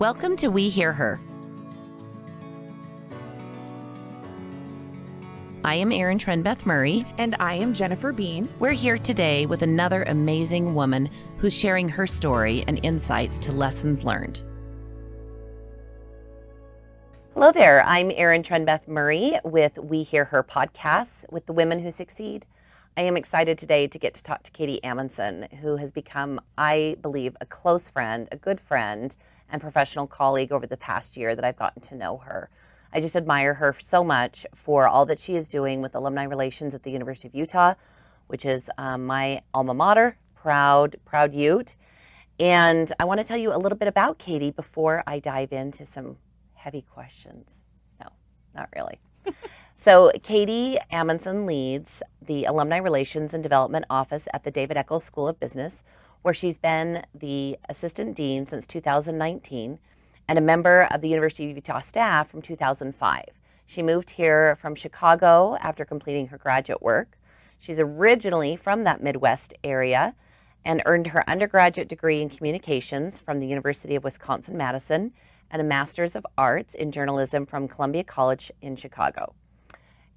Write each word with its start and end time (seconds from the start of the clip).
Welcome 0.00 0.36
to 0.38 0.48
We 0.48 0.68
Hear 0.68 0.92
Her. 0.92 1.20
I 5.62 5.74
am 5.74 5.92
Erin 5.92 6.18
Trenbeth 6.18 6.66
Murray. 6.66 7.04
And 7.18 7.36
I 7.38 7.54
am 7.54 7.72
Jennifer 7.74 8.10
Bean. 8.10 8.48
We're 8.58 8.72
here 8.72 8.98
today 8.98 9.46
with 9.46 9.62
another 9.62 10.02
amazing 10.04 10.74
woman 10.74 11.08
who's 11.36 11.52
sharing 11.52 11.88
her 11.88 12.06
story 12.06 12.64
and 12.66 12.80
insights 12.82 13.38
to 13.40 13.52
lessons 13.52 14.04
learned. 14.04 14.42
Hello 17.34 17.52
there. 17.52 17.84
I'm 17.84 18.10
Erin 18.10 18.42
Trenbeth 18.42 18.88
Murray 18.88 19.34
with 19.44 19.76
We 19.76 20.02
Hear 20.02 20.24
Her 20.24 20.42
podcast 20.42 21.30
with 21.30 21.46
the 21.46 21.52
women 21.52 21.78
who 21.78 21.90
succeed. 21.90 22.46
I 22.96 23.02
am 23.02 23.16
excited 23.16 23.56
today 23.56 23.86
to 23.86 23.98
get 23.98 24.14
to 24.14 24.22
talk 24.22 24.42
to 24.42 24.50
Katie 24.50 24.82
Amundsen, 24.82 25.46
who 25.60 25.76
has 25.76 25.92
become, 25.92 26.40
I 26.58 26.96
believe, 27.00 27.36
a 27.40 27.46
close 27.46 27.88
friend, 27.88 28.28
a 28.32 28.36
good 28.36 28.60
friend, 28.60 29.14
and 29.50 29.60
professional 29.60 30.06
colleague 30.06 30.52
over 30.52 30.66
the 30.66 30.76
past 30.76 31.16
year 31.16 31.34
that 31.34 31.44
I've 31.44 31.56
gotten 31.56 31.82
to 31.82 31.94
know 31.96 32.18
her. 32.18 32.50
I 32.92 33.00
just 33.00 33.16
admire 33.16 33.54
her 33.54 33.74
so 33.78 34.02
much 34.02 34.44
for 34.54 34.88
all 34.88 35.06
that 35.06 35.18
she 35.18 35.36
is 35.36 35.48
doing 35.48 35.80
with 35.80 35.94
alumni 35.94 36.24
relations 36.24 36.74
at 36.74 36.82
the 36.82 36.90
University 36.90 37.28
of 37.28 37.34
Utah, 37.34 37.74
which 38.26 38.44
is 38.44 38.68
um, 38.78 39.06
my 39.06 39.42
alma 39.54 39.74
mater, 39.74 40.16
proud, 40.34 40.96
proud 41.04 41.34
Ute. 41.34 41.76
And 42.40 42.92
I 42.98 43.04
want 43.04 43.20
to 43.20 43.26
tell 43.26 43.36
you 43.36 43.52
a 43.52 43.58
little 43.58 43.78
bit 43.78 43.86
about 43.86 44.18
Katie 44.18 44.50
before 44.50 45.04
I 45.06 45.18
dive 45.18 45.52
into 45.52 45.84
some 45.84 46.16
heavy 46.54 46.82
questions. 46.82 47.62
No, 48.00 48.08
not 48.54 48.68
really. 48.74 48.98
so, 49.76 50.10
Katie 50.22 50.78
Amundsen 50.90 51.46
leads 51.46 52.02
the 52.20 52.44
Alumni 52.44 52.78
Relations 52.78 53.34
and 53.34 53.42
Development 53.42 53.84
Office 53.90 54.26
at 54.32 54.44
the 54.44 54.50
David 54.50 54.76
Eccles 54.76 55.04
School 55.04 55.28
of 55.28 55.38
Business, 55.38 55.82
where 56.22 56.34
she's 56.34 56.58
been 56.58 57.04
the 57.14 57.58
assistant 57.68 58.16
dean 58.16 58.46
since 58.46 58.66
2019 58.66 59.78
and 60.28 60.38
a 60.38 60.42
member 60.42 60.86
of 60.90 61.00
the 61.00 61.08
University 61.08 61.50
of 61.50 61.56
Utah 61.56 61.80
staff 61.80 62.30
from 62.30 62.42
2005. 62.42 63.24
She 63.66 63.82
moved 63.82 64.10
here 64.10 64.56
from 64.56 64.74
Chicago 64.74 65.56
after 65.60 65.84
completing 65.84 66.28
her 66.28 66.38
graduate 66.38 66.82
work. 66.82 67.18
She's 67.58 67.78
originally 67.78 68.56
from 68.56 68.84
that 68.84 69.02
Midwest 69.02 69.54
area 69.62 70.14
and 70.64 70.82
earned 70.86 71.08
her 71.08 71.28
undergraduate 71.28 71.88
degree 71.88 72.20
in 72.20 72.28
communications 72.28 73.20
from 73.20 73.38
the 73.38 73.46
University 73.46 73.94
of 73.94 74.04
Wisconsin 74.04 74.56
Madison 74.56 75.12
and 75.50 75.60
a 75.60 75.64
Master's 75.64 76.14
of 76.14 76.26
Arts 76.36 76.74
in 76.74 76.92
Journalism 76.92 77.46
from 77.46 77.68
Columbia 77.68 78.04
College 78.04 78.52
in 78.60 78.76
Chicago. 78.76 79.34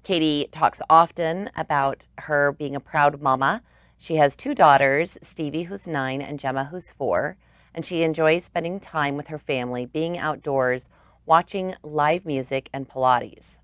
Katie 0.02 0.48
talks 0.52 0.82
often 0.90 1.50
about 1.56 2.06
her 2.18 2.52
being 2.52 2.76
a 2.76 2.80
proud 2.80 3.22
mama. 3.22 3.62
She 4.04 4.16
has 4.16 4.36
two 4.36 4.54
daughters, 4.54 5.16
Stevie, 5.22 5.62
who's 5.62 5.86
nine, 5.86 6.20
and 6.20 6.38
Gemma, 6.38 6.66
who's 6.66 6.92
four, 6.92 7.38
and 7.74 7.86
she 7.86 8.02
enjoys 8.02 8.44
spending 8.44 8.78
time 8.78 9.16
with 9.16 9.28
her 9.28 9.38
family, 9.38 9.86
being 9.86 10.18
outdoors, 10.18 10.90
watching 11.24 11.74
live 11.82 12.26
music, 12.26 12.68
and 12.70 12.86
Pilates. 12.86 13.56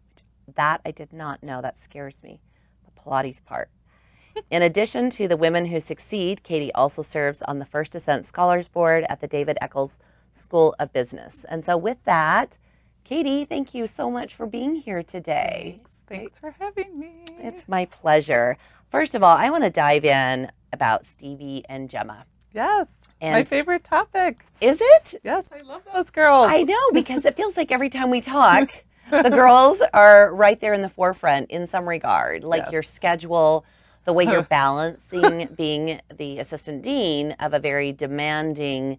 That 0.54 0.80
I 0.82 0.92
did 0.92 1.12
not 1.12 1.42
know. 1.42 1.60
That 1.60 1.76
scares 1.76 2.22
me, 2.22 2.40
the 2.86 3.02
Pilates 3.02 3.44
part. 3.44 3.68
In 4.50 4.62
addition 4.62 5.10
to 5.10 5.28
the 5.28 5.36
Women 5.36 5.66
Who 5.66 5.78
Succeed, 5.78 6.42
Katie 6.42 6.72
also 6.72 7.02
serves 7.02 7.42
on 7.42 7.58
the 7.58 7.66
First 7.66 7.94
Ascent 7.94 8.24
Scholars 8.24 8.66
Board 8.66 9.04
at 9.10 9.20
the 9.20 9.28
David 9.28 9.58
Eccles 9.60 9.98
School 10.32 10.74
of 10.78 10.90
Business. 10.90 11.44
And 11.50 11.62
so, 11.62 11.76
with 11.76 12.02
that, 12.04 12.56
Katie, 13.04 13.44
thank 13.44 13.74
you 13.74 13.86
so 13.86 14.10
much 14.10 14.34
for 14.34 14.46
being 14.46 14.76
here 14.76 15.02
today. 15.02 15.82
Thanks, 15.82 15.96
Thanks 16.08 16.38
for 16.38 16.54
having 16.58 16.98
me. 16.98 17.26
It's 17.40 17.68
my 17.68 17.84
pleasure. 17.84 18.56
First 18.90 19.14
of 19.14 19.22
all, 19.22 19.36
I 19.36 19.50
want 19.50 19.64
to 19.64 19.70
dive 19.70 20.04
in 20.04 20.50
about 20.72 21.06
Stevie 21.06 21.64
and 21.68 21.88
Gemma. 21.88 22.24
Yes. 22.52 22.88
And 23.20 23.32
my 23.34 23.44
favorite 23.44 23.84
topic. 23.84 24.44
Is 24.60 24.78
it? 24.80 25.20
Yes, 25.22 25.44
I 25.52 25.62
love 25.62 25.82
those 25.92 26.10
girls. 26.10 26.48
I 26.50 26.62
know 26.62 26.78
because 26.92 27.24
it 27.24 27.36
feels 27.36 27.56
like 27.56 27.70
every 27.70 27.90
time 27.90 28.10
we 28.10 28.20
talk, 28.20 28.68
the 29.10 29.28
girls 29.30 29.80
are 29.92 30.34
right 30.34 30.58
there 30.60 30.72
in 30.74 30.82
the 30.82 30.88
forefront 30.88 31.50
in 31.50 31.66
some 31.66 31.88
regard, 31.88 32.42
like 32.44 32.62
Yes. 32.64 32.72
your 32.72 32.82
schedule, 32.82 33.64
the 34.06 34.12
way 34.12 34.24
you're 34.24 34.42
balancing 34.60 35.48
being 35.56 36.00
the 36.16 36.38
assistant 36.38 36.82
dean 36.82 37.32
of 37.40 37.52
a 37.52 37.58
very 37.58 37.92
demanding 37.92 38.98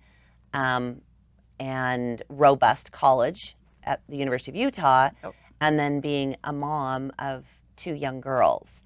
um, 0.53 1.01
and 1.59 2.21
robust 2.29 2.91
college 2.91 3.55
at 3.83 4.01
the 4.07 4.17
University 4.17 4.51
of 4.51 4.55
Utah, 4.55 5.09
and 5.59 5.79
then 5.79 5.99
being 5.99 6.35
a 6.43 6.53
mom 6.53 7.11
of 7.17 7.45
two 7.75 7.93
young 7.93 8.21
girls. 8.21 8.80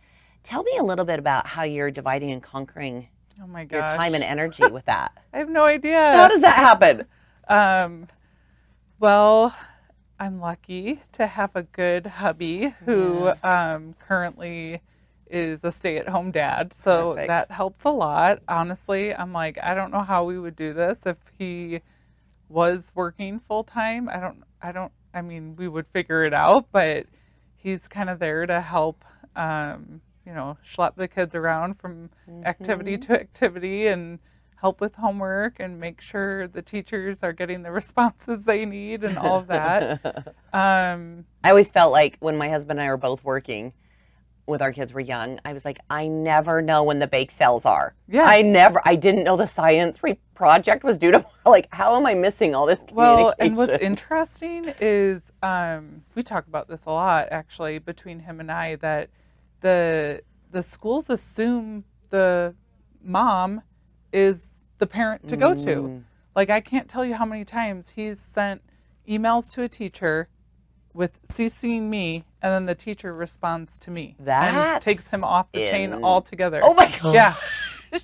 Tell 0.45 0.61
me 0.61 0.77
a 0.77 0.83
little 0.83 1.05
bit 1.05 1.17
about 1.17 1.47
how 1.47 1.63
you're 1.63 1.89
dividing 1.89 2.29
and 2.29 2.41
conquering 2.41 3.07
oh 3.41 3.47
my 3.47 3.61
your 3.61 3.81
time 3.81 4.13
and 4.13 4.23
energy 4.23 4.67
with 4.67 4.85
that. 4.85 5.11
I 5.33 5.39
have 5.39 5.49
no 5.49 5.65
idea. 5.65 5.99
How 5.99 6.27
does 6.27 6.41
that 6.41 6.55
happen? 6.55 7.05
Um, 7.47 8.07
well, 8.99 9.55
I'm 10.19 10.39
lucky 10.39 11.01
to 11.13 11.25
have 11.25 11.49
a 11.55 11.63
good 11.63 12.05
hubby 12.05 12.75
who 12.85 13.31
um, 13.43 13.95
currently 14.07 14.81
is 15.31 15.63
a 15.63 15.71
stay-at-home 15.71 16.29
dad, 16.29 16.73
so 16.75 17.13
Perfect. 17.13 17.27
that 17.27 17.51
helps 17.51 17.83
a 17.83 17.89
lot. 17.89 18.39
Honestly, 18.47 19.15
I'm 19.15 19.33
like, 19.33 19.57
I 19.63 19.73
don't 19.73 19.91
know 19.91 20.03
how 20.03 20.25
we 20.25 20.37
would 20.37 20.55
do 20.55 20.73
this 20.73 20.99
if 21.07 21.17
he 21.39 21.81
was 22.49 22.91
working 22.93 23.39
full 23.39 23.63
time. 23.63 24.09
I 24.09 24.19
don't, 24.19 24.43
I 24.61 24.71
don't. 24.71 24.91
I 25.11 25.21
mean, 25.21 25.55
we 25.55 25.67
would 25.67 25.87
figure 25.87 26.23
it 26.23 26.35
out, 26.35 26.67
but 26.71 27.07
he's 27.55 27.87
kind 27.87 28.11
of 28.11 28.19
there 28.19 28.45
to 28.45 28.61
help. 28.61 29.03
Um, 29.35 30.01
you 30.25 30.33
know, 30.33 30.57
schlep 30.67 30.95
the 30.95 31.07
kids 31.07 31.35
around 31.35 31.79
from 31.79 32.09
activity 32.45 32.97
to 32.97 33.19
activity 33.19 33.87
and 33.87 34.19
help 34.55 34.81
with 34.81 34.95
homework 34.95 35.59
and 35.59 35.79
make 35.79 36.01
sure 36.01 36.47
the 36.47 36.61
teachers 36.61 37.21
are 37.21 37.33
getting 37.33 37.61
the 37.61 37.71
responses 37.81 38.43
they 38.45 38.65
need 38.65 39.03
and 39.03 39.17
all 39.17 39.39
of 39.39 39.47
that. 39.47 40.33
um, 40.53 41.25
I 41.43 41.49
always 41.49 41.71
felt 41.71 41.91
like 41.91 42.17
when 42.19 42.37
my 42.37 42.49
husband 42.49 42.79
and 42.79 42.87
I 42.87 42.89
were 42.89 42.97
both 42.97 43.23
working 43.23 43.73
with 44.47 44.61
our 44.61 44.71
kids 44.71 44.93
were 44.93 45.01
young, 45.01 45.39
I 45.43 45.53
was 45.53 45.65
like, 45.65 45.79
I 45.89 46.07
never 46.07 46.61
know 46.61 46.83
when 46.83 46.99
the 46.99 47.07
bake 47.07 47.31
sales 47.31 47.65
are. 47.65 47.95
Yeah. 48.07 48.25
I 48.25 48.41
never, 48.43 48.79
I 48.85 48.95
didn't 48.95 49.23
know 49.23 49.35
the 49.37 49.47
science 49.47 50.03
re- 50.03 50.19
project 50.35 50.83
was 50.83 50.97
due 50.97 51.11
to, 51.11 51.25
like, 51.45 51.67
how 51.71 51.95
am 51.95 52.05
I 52.05 52.13
missing 52.13 52.53
all 52.53 52.65
this 52.65 52.83
well, 52.91 53.33
and 53.39 53.57
what's 53.57 53.81
interesting 53.81 54.73
is 54.79 55.31
um, 55.41 56.03
we 56.13 56.23
talk 56.23 56.47
about 56.47 56.67
this 56.67 56.81
a 56.85 56.91
lot 56.91 57.27
actually 57.31 57.79
between 57.79 58.19
him 58.19 58.39
and 58.39 58.51
I 58.51 58.75
that 58.77 59.09
the 59.65 60.21
the 60.51 60.61
schools 60.61 61.09
assume 61.09 61.83
the 62.11 62.53
mom 63.03 63.63
is 64.13 64.53
the 64.77 64.85
parent 64.85 65.27
to 65.27 65.35
go 65.35 65.55
to. 65.55 65.75
Mm. 65.81 66.03
Like 66.35 66.51
I 66.51 66.61
can't 66.61 66.87
tell 66.87 67.03
you 67.03 67.15
how 67.15 67.25
many 67.25 67.43
times 67.43 67.89
he's 67.89 68.19
sent 68.19 68.61
emails 69.09 69.51
to 69.53 69.63
a 69.63 69.67
teacher 69.67 70.29
with 70.93 71.19
CCing 71.29 71.81
me, 71.81 72.25
and 72.43 72.53
then 72.53 72.65
the 72.67 72.75
teacher 72.75 73.13
responds 73.13 73.79
to 73.79 73.91
me 73.91 74.15
and 74.19 74.27
That's 74.55 74.85
takes 74.85 75.09
him 75.09 75.23
off 75.23 75.51
the 75.51 75.65
chain 75.65 75.91
in- 75.93 76.03
altogether. 76.03 76.61
Oh 76.63 76.75
my 76.75 76.95
God. 77.01 77.15
Yeah. 77.15 77.35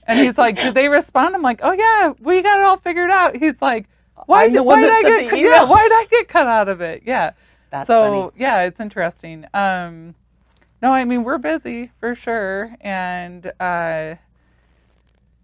And 0.08 0.20
he's 0.20 0.38
like, 0.38 0.56
"Did 0.56 0.74
they 0.74 0.88
respond?" 0.88 1.36
I'm 1.36 1.42
like, 1.42 1.60
"Oh 1.62 1.74
yeah, 1.74 2.14
we 2.22 2.42
got 2.42 2.60
it 2.60 2.64
all 2.64 2.78
figured 2.78 3.12
out." 3.12 3.36
He's 3.38 3.62
like, 3.62 3.88
"Why 4.26 4.50
did 4.50 4.62
why 4.62 4.80
did 4.82 4.90
I 4.90 5.02
get 5.04 5.30
cut- 5.30 5.40
yeah, 5.40 5.64
why 5.66 5.84
did 5.84 5.92
I 5.94 6.08
get 6.10 6.28
cut 6.28 6.48
out 6.48 6.70
of 6.70 6.82
it?" 6.82 7.04
Yeah. 7.06 7.32
That's 7.72 7.88
so 7.88 8.32
funny. 8.32 8.42
yeah, 8.42 8.64
it's 8.64 8.80
interesting. 8.80 9.46
Um, 9.54 10.16
no, 10.82 10.92
I 10.94 11.04
mean 11.06 11.24
we're 11.24 11.38
busy 11.38 11.92
for 12.00 12.16
sure, 12.16 12.76
and 12.82 13.52
uh, 13.60 14.16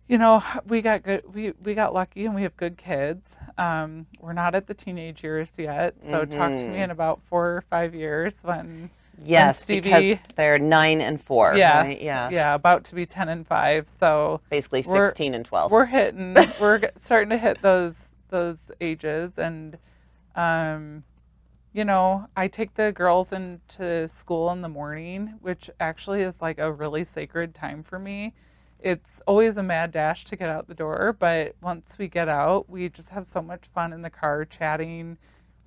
you 0.08 0.18
know 0.18 0.44
we 0.66 0.82
got 0.82 1.04
good. 1.04 1.24
We 1.34 1.54
we 1.64 1.74
got 1.74 1.94
lucky, 1.94 2.26
and 2.26 2.36
we 2.36 2.44
have 2.44 2.56
good 2.58 2.78
kids. 2.78 3.24
Um, 3.58 4.06
we're 4.20 4.34
not 4.34 4.56
at 4.56 4.68
the 4.68 4.74
teenage 4.74 5.24
years 5.24 5.50
yet, 5.58 5.96
so 6.02 6.26
talk 6.26 6.52
to 6.52 6.58
Mm-hmm. 6.58 6.72
me 6.74 6.80
in 6.82 6.92
about 6.92 7.22
four 7.30 7.48
or 7.58 7.64
five 7.70 7.94
years 7.96 8.40
when. 8.44 8.90
Yes, 9.20 9.62
Stevie- 9.64 9.82
because 9.82 10.20
they're 10.36 10.60
nine 10.60 11.02
and 11.02 11.20
four. 11.20 11.56
Yeah, 11.58 11.80
right? 11.80 12.00
Yeah. 12.00 12.30
yeah, 12.30 12.54
about 12.54 12.84
to 12.86 12.94
be 12.96 13.08
ten 13.08 13.30
and 13.30 13.48
five. 13.48 13.90
So 14.00 14.42
Basically 14.52 14.84
16 14.84 15.34
and 15.34 15.44
12. 15.44 15.72
we're 15.72 15.86
hitting 15.86 16.36
we're 16.62 16.82
starting 17.00 17.30
to 17.32 17.38
hit 17.40 17.60
those 17.64 18.10
those 18.30 18.70
ages 18.80 19.32
and 19.40 19.76
um 20.36 21.04
you 21.78 21.86
know 21.86 22.28
i 22.36 22.48
take 22.48 22.74
the 22.74 22.92
girls 22.94 23.32
into 23.32 24.10
school 24.10 24.50
in 24.52 24.62
the 24.62 24.68
morning 24.68 25.36
which 25.42 25.70
actually 25.80 26.24
is 26.24 26.42
like 26.42 26.58
a 26.58 26.72
really 26.72 27.04
sacred 27.04 27.54
time 27.54 27.84
for 27.84 28.00
me 28.00 28.34
it's 28.80 29.22
always 29.28 29.58
a 29.58 29.64
mad 29.64 29.92
dash 29.92 30.26
to 30.26 30.36
get 30.36 30.50
out 30.50 30.68
the 30.68 30.74
door 30.74 31.16
but 31.20 31.56
once 31.62 31.96
we 32.00 32.08
get 32.08 32.28
out 32.28 32.68
we 32.68 32.90
just 32.90 33.10
have 33.10 33.28
so 33.28 33.44
much 33.44 33.68
fun 33.76 33.94
in 33.94 34.02
the 34.02 34.10
car 34.10 34.44
chatting 34.44 35.16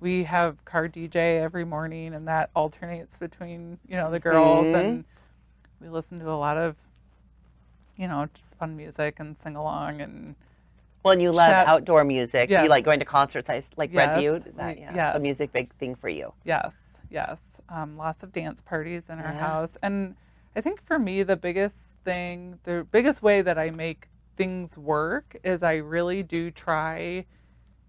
we 0.01 0.21
have 0.21 0.63
car 0.65 0.89
dj 0.89 1.15
every 1.15 1.63
morning 1.63 2.13
and 2.13 2.27
that 2.27 2.49
alternates 2.57 3.17
between 3.17 3.79
you 3.87 3.95
know 3.95 4.11
the 4.11 4.19
girls 4.19 4.67
Mhm. 4.67 4.79
and 4.79 5.05
we 5.79 5.87
listen 5.87 6.19
to 6.19 6.29
a 6.29 6.35
lot 6.35 6.57
of 6.57 6.75
you 7.95 8.09
know 8.09 8.27
just 8.33 8.53
fun 8.55 8.75
music 8.75 9.21
and 9.21 9.37
sing 9.41 9.55
along 9.55 10.01
and 10.01 10.35
Well, 11.03 11.13
and 11.13 11.21
you 11.21 11.31
love 11.31 11.49
outdoor 11.67 12.03
music. 12.03 12.49
Yes. 12.49 12.63
You 12.63 12.69
like 12.69 12.85
going 12.85 12.99
to 12.99 13.05
concerts, 13.05 13.49
I- 13.49 13.63
like 13.75 13.91
Red 13.93 14.21
Yes, 14.21 14.43
Butte. 14.43 14.47
Is 14.47 14.55
that 14.55 14.79
yeah? 14.79 14.91
yes. 14.93 15.15
So 15.15 15.19
music 15.19 15.51
big 15.51 15.73
thing 15.75 15.95
for 15.95 16.09
you. 16.09 16.33
Yes, 16.43 16.75
yes. 17.09 17.55
Um, 17.69 17.97
lots 17.97 18.21
of 18.23 18.31
dance 18.31 18.61
parties 18.61 19.09
in 19.09 19.17
our 19.19 19.31
Yeah. 19.33 19.39
house. 19.39 19.77
And 19.81 20.15
I 20.55 20.61
think 20.61 20.83
for 20.85 20.99
me, 20.99 21.23
the 21.23 21.35
biggest 21.35 21.77
thing, 22.03 22.59
the 22.63 22.85
biggest 22.91 23.21
way 23.23 23.41
that 23.41 23.57
I 23.57 23.71
make 23.71 24.09
things 24.37 24.77
work 24.77 25.35
is 25.43 25.63
I 25.63 25.75
really 25.75 26.21
do 26.23 26.51
try 26.51 27.25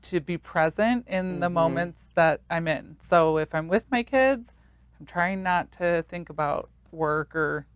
to 0.03 0.21
be 0.21 0.39
present 0.39 1.07
in 1.09 1.41
the 1.41 1.49
Mhm. 1.49 1.53
moments 1.53 1.99
that 2.15 2.41
I'm 2.51 2.67
in. 2.67 2.97
So 3.01 3.39
if 3.39 3.55
I'm 3.55 3.69
with 3.69 3.85
my 3.91 4.03
kids, 4.03 4.53
I'm 4.99 5.07
trying 5.07 5.43
not 5.43 5.71
to 5.73 6.05
think 6.09 6.29
about 6.31 6.71
work 6.93 7.35
or 7.37 7.67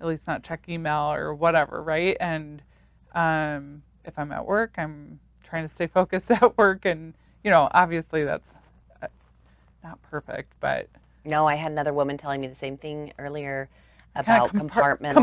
at 0.00 0.06
least 0.06 0.26
not 0.26 0.42
check 0.42 0.68
email 0.68 1.12
or 1.12 1.34
whatever, 1.34 1.82
right? 1.82 2.16
And 2.20 2.62
um, 3.14 3.82
if 4.04 4.18
I'm 4.18 4.32
at 4.32 4.44
work, 4.46 4.74
I'm 4.78 5.18
trying 5.42 5.66
to 5.66 5.68
stay 5.72 5.86
focused 5.86 6.30
at 6.30 6.56
work. 6.58 6.84
And, 6.84 7.14
you 7.44 7.50
know, 7.50 7.68
obviously 7.72 8.24
that's 8.24 8.52
uh, 9.02 9.06
not 9.82 10.00
perfect, 10.02 10.52
but 10.60 10.88
No, 11.24 11.46
I 11.46 11.54
had 11.56 11.72
another 11.72 11.92
woman 11.92 12.16
telling 12.18 12.40
me 12.40 12.46
the 12.46 12.54
same 12.54 12.76
thing 12.76 13.12
earlier 13.18 13.68
about 14.16 14.52
compar- 14.52 14.98
compartmentalize. 14.98 15.14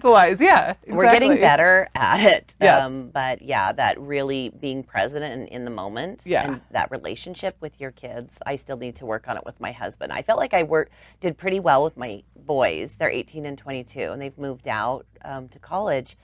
compartmentalize. 0.00 0.40
Yeah. 0.40 0.72
We're 0.86 1.10
getting 1.12 1.36
better 1.36 1.88
at 1.94 2.20
it. 2.20 2.54
Yes. 2.60 2.82
Um, 2.84 3.08
but 3.10 3.40
yeah, 3.42 3.72
that 3.72 3.98
really 4.00 4.48
being 4.60 4.82
present 4.82 5.24
and 5.24 5.46
in 5.48 5.64
the 5.66 5.70
moment 5.70 6.22
Yeah. 6.24 6.44
and 6.44 6.60
that 6.70 6.90
relationship 6.90 7.56
with 7.60 7.78
your 7.80 7.90
kids, 7.90 8.38
I 8.46 8.56
still 8.56 8.76
need 8.78 8.96
to 8.96 9.06
work 9.06 9.28
on 9.28 9.36
it 9.36 9.44
with 9.46 9.58
my 9.60 9.72
husband. 9.72 10.10
I 10.12 10.22
felt 10.22 10.38
like 10.38 10.52
I 10.54 10.62
worked 10.62 10.92
did 11.20 11.36
pretty 11.36 11.60
well 11.60 11.84
with 11.84 11.96
my 11.98 12.22
boys. 12.34 12.94
They're 12.98 13.10
18 13.10 13.44
and 13.46 13.58
22 13.58 14.00
and 14.12 14.20
they've 14.22 14.36
moved 14.38 14.68
out 14.68 15.04
um, 15.22 15.48
to 15.48 15.58
college, 15.58 16.16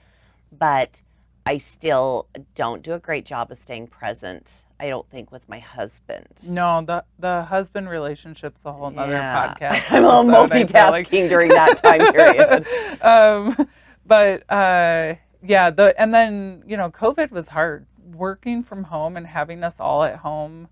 but 0.51 1.01
I 1.47 1.57
still 1.59 2.27
don't 2.55 2.81
do 2.83 2.93
a 2.93 2.99
great 2.99 3.25
job 3.25 3.51
of 3.51 3.57
staying 3.57 3.87
present. 3.87 4.51
I 4.79 4.89
don't 4.89 5.09
think 5.09 5.31
with 5.31 5.47
my 5.49 5.59
husband. 5.59 6.27
No, 6.47 6.81
the 6.85 7.03
the 7.17 7.43
husband 7.43 7.89
relationship's 7.89 8.63
a 8.65 8.71
whole 8.71 8.91
nother 8.91 9.13
Yeah. 9.13 9.55
podcast. 9.59 9.91
I'm 9.91 10.05
all 10.05 10.23
feel 10.23 10.31
like. 10.33 10.51
multitasking 10.69 11.29
during 11.29 11.49
that 11.49 11.77
time 11.77 12.13
period. 12.13 13.01
um, 13.01 13.67
but 14.05 14.43
uh, 14.51 15.15
yeah, 15.41 15.69
the 15.71 15.95
and 15.99 16.13
then 16.13 16.63
you 16.67 16.77
know, 16.77 16.89
COVID 16.91 17.31
was 17.31 17.47
hard. 17.47 17.85
Working 18.13 18.63
from 18.63 18.83
home 18.83 19.17
and 19.17 19.25
having 19.27 19.63
us 19.63 19.79
all 19.79 20.03
at 20.03 20.15
home 20.17 20.67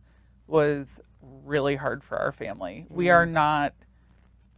was 0.48 1.00
really 1.44 1.76
hard 1.76 2.04
for 2.04 2.18
our 2.18 2.32
family. 2.32 2.86
We 2.90 3.10
are 3.10 3.26
not. 3.26 3.74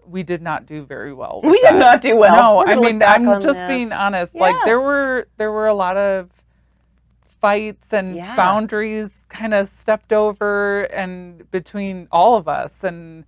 We 0.08 0.24
did 0.24 0.42
not 0.42 0.66
do 0.66 0.84
very 0.86 1.14
well. 1.14 1.42
We 1.44 1.60
did 1.60 1.76
not 1.76 2.02
do 2.02 2.18
well. 2.18 2.64
No, 2.64 2.66
I 2.72 2.76
mean, 2.76 3.04
I'm 3.04 3.26
just 3.42 3.58
this. 3.60 3.68
being 3.68 3.92
honest. 3.92 4.34
Like 4.34 4.56
there 4.66 4.80
were 4.80 5.28
there 5.38 5.52
were 5.52 5.68
a 5.68 5.74
lot 5.74 5.98
of 5.98 6.30
fights 7.40 7.94
and 7.94 8.16
Yeah. 8.16 8.36
boundaries 8.36 9.12
kind 9.30 9.54
of 9.54 9.68
stepped 9.68 10.12
over 10.12 10.84
and 10.86 11.50
between 11.52 12.08
all 12.12 12.36
of 12.36 12.48
us 12.48 12.84
and 12.84 13.26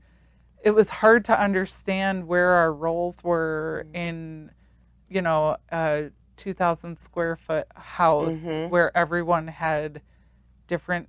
it 0.64 0.72
was 0.72 0.90
hard 0.90 1.24
to 1.26 1.40
understand 1.40 2.28
where 2.28 2.50
our 2.52 2.74
roles 2.74 3.18
were 3.24 3.86
Mm. 3.90 3.96
in 3.96 4.52
you 5.10 5.22
know 5.22 5.58
a 5.72 6.10
2000 6.38 6.98
square 6.98 7.36
foot 7.36 7.68
house 7.76 8.36
Mhm. 8.38 8.70
where 8.70 8.96
everyone 8.98 9.48
had 9.48 10.02
different 10.68 11.08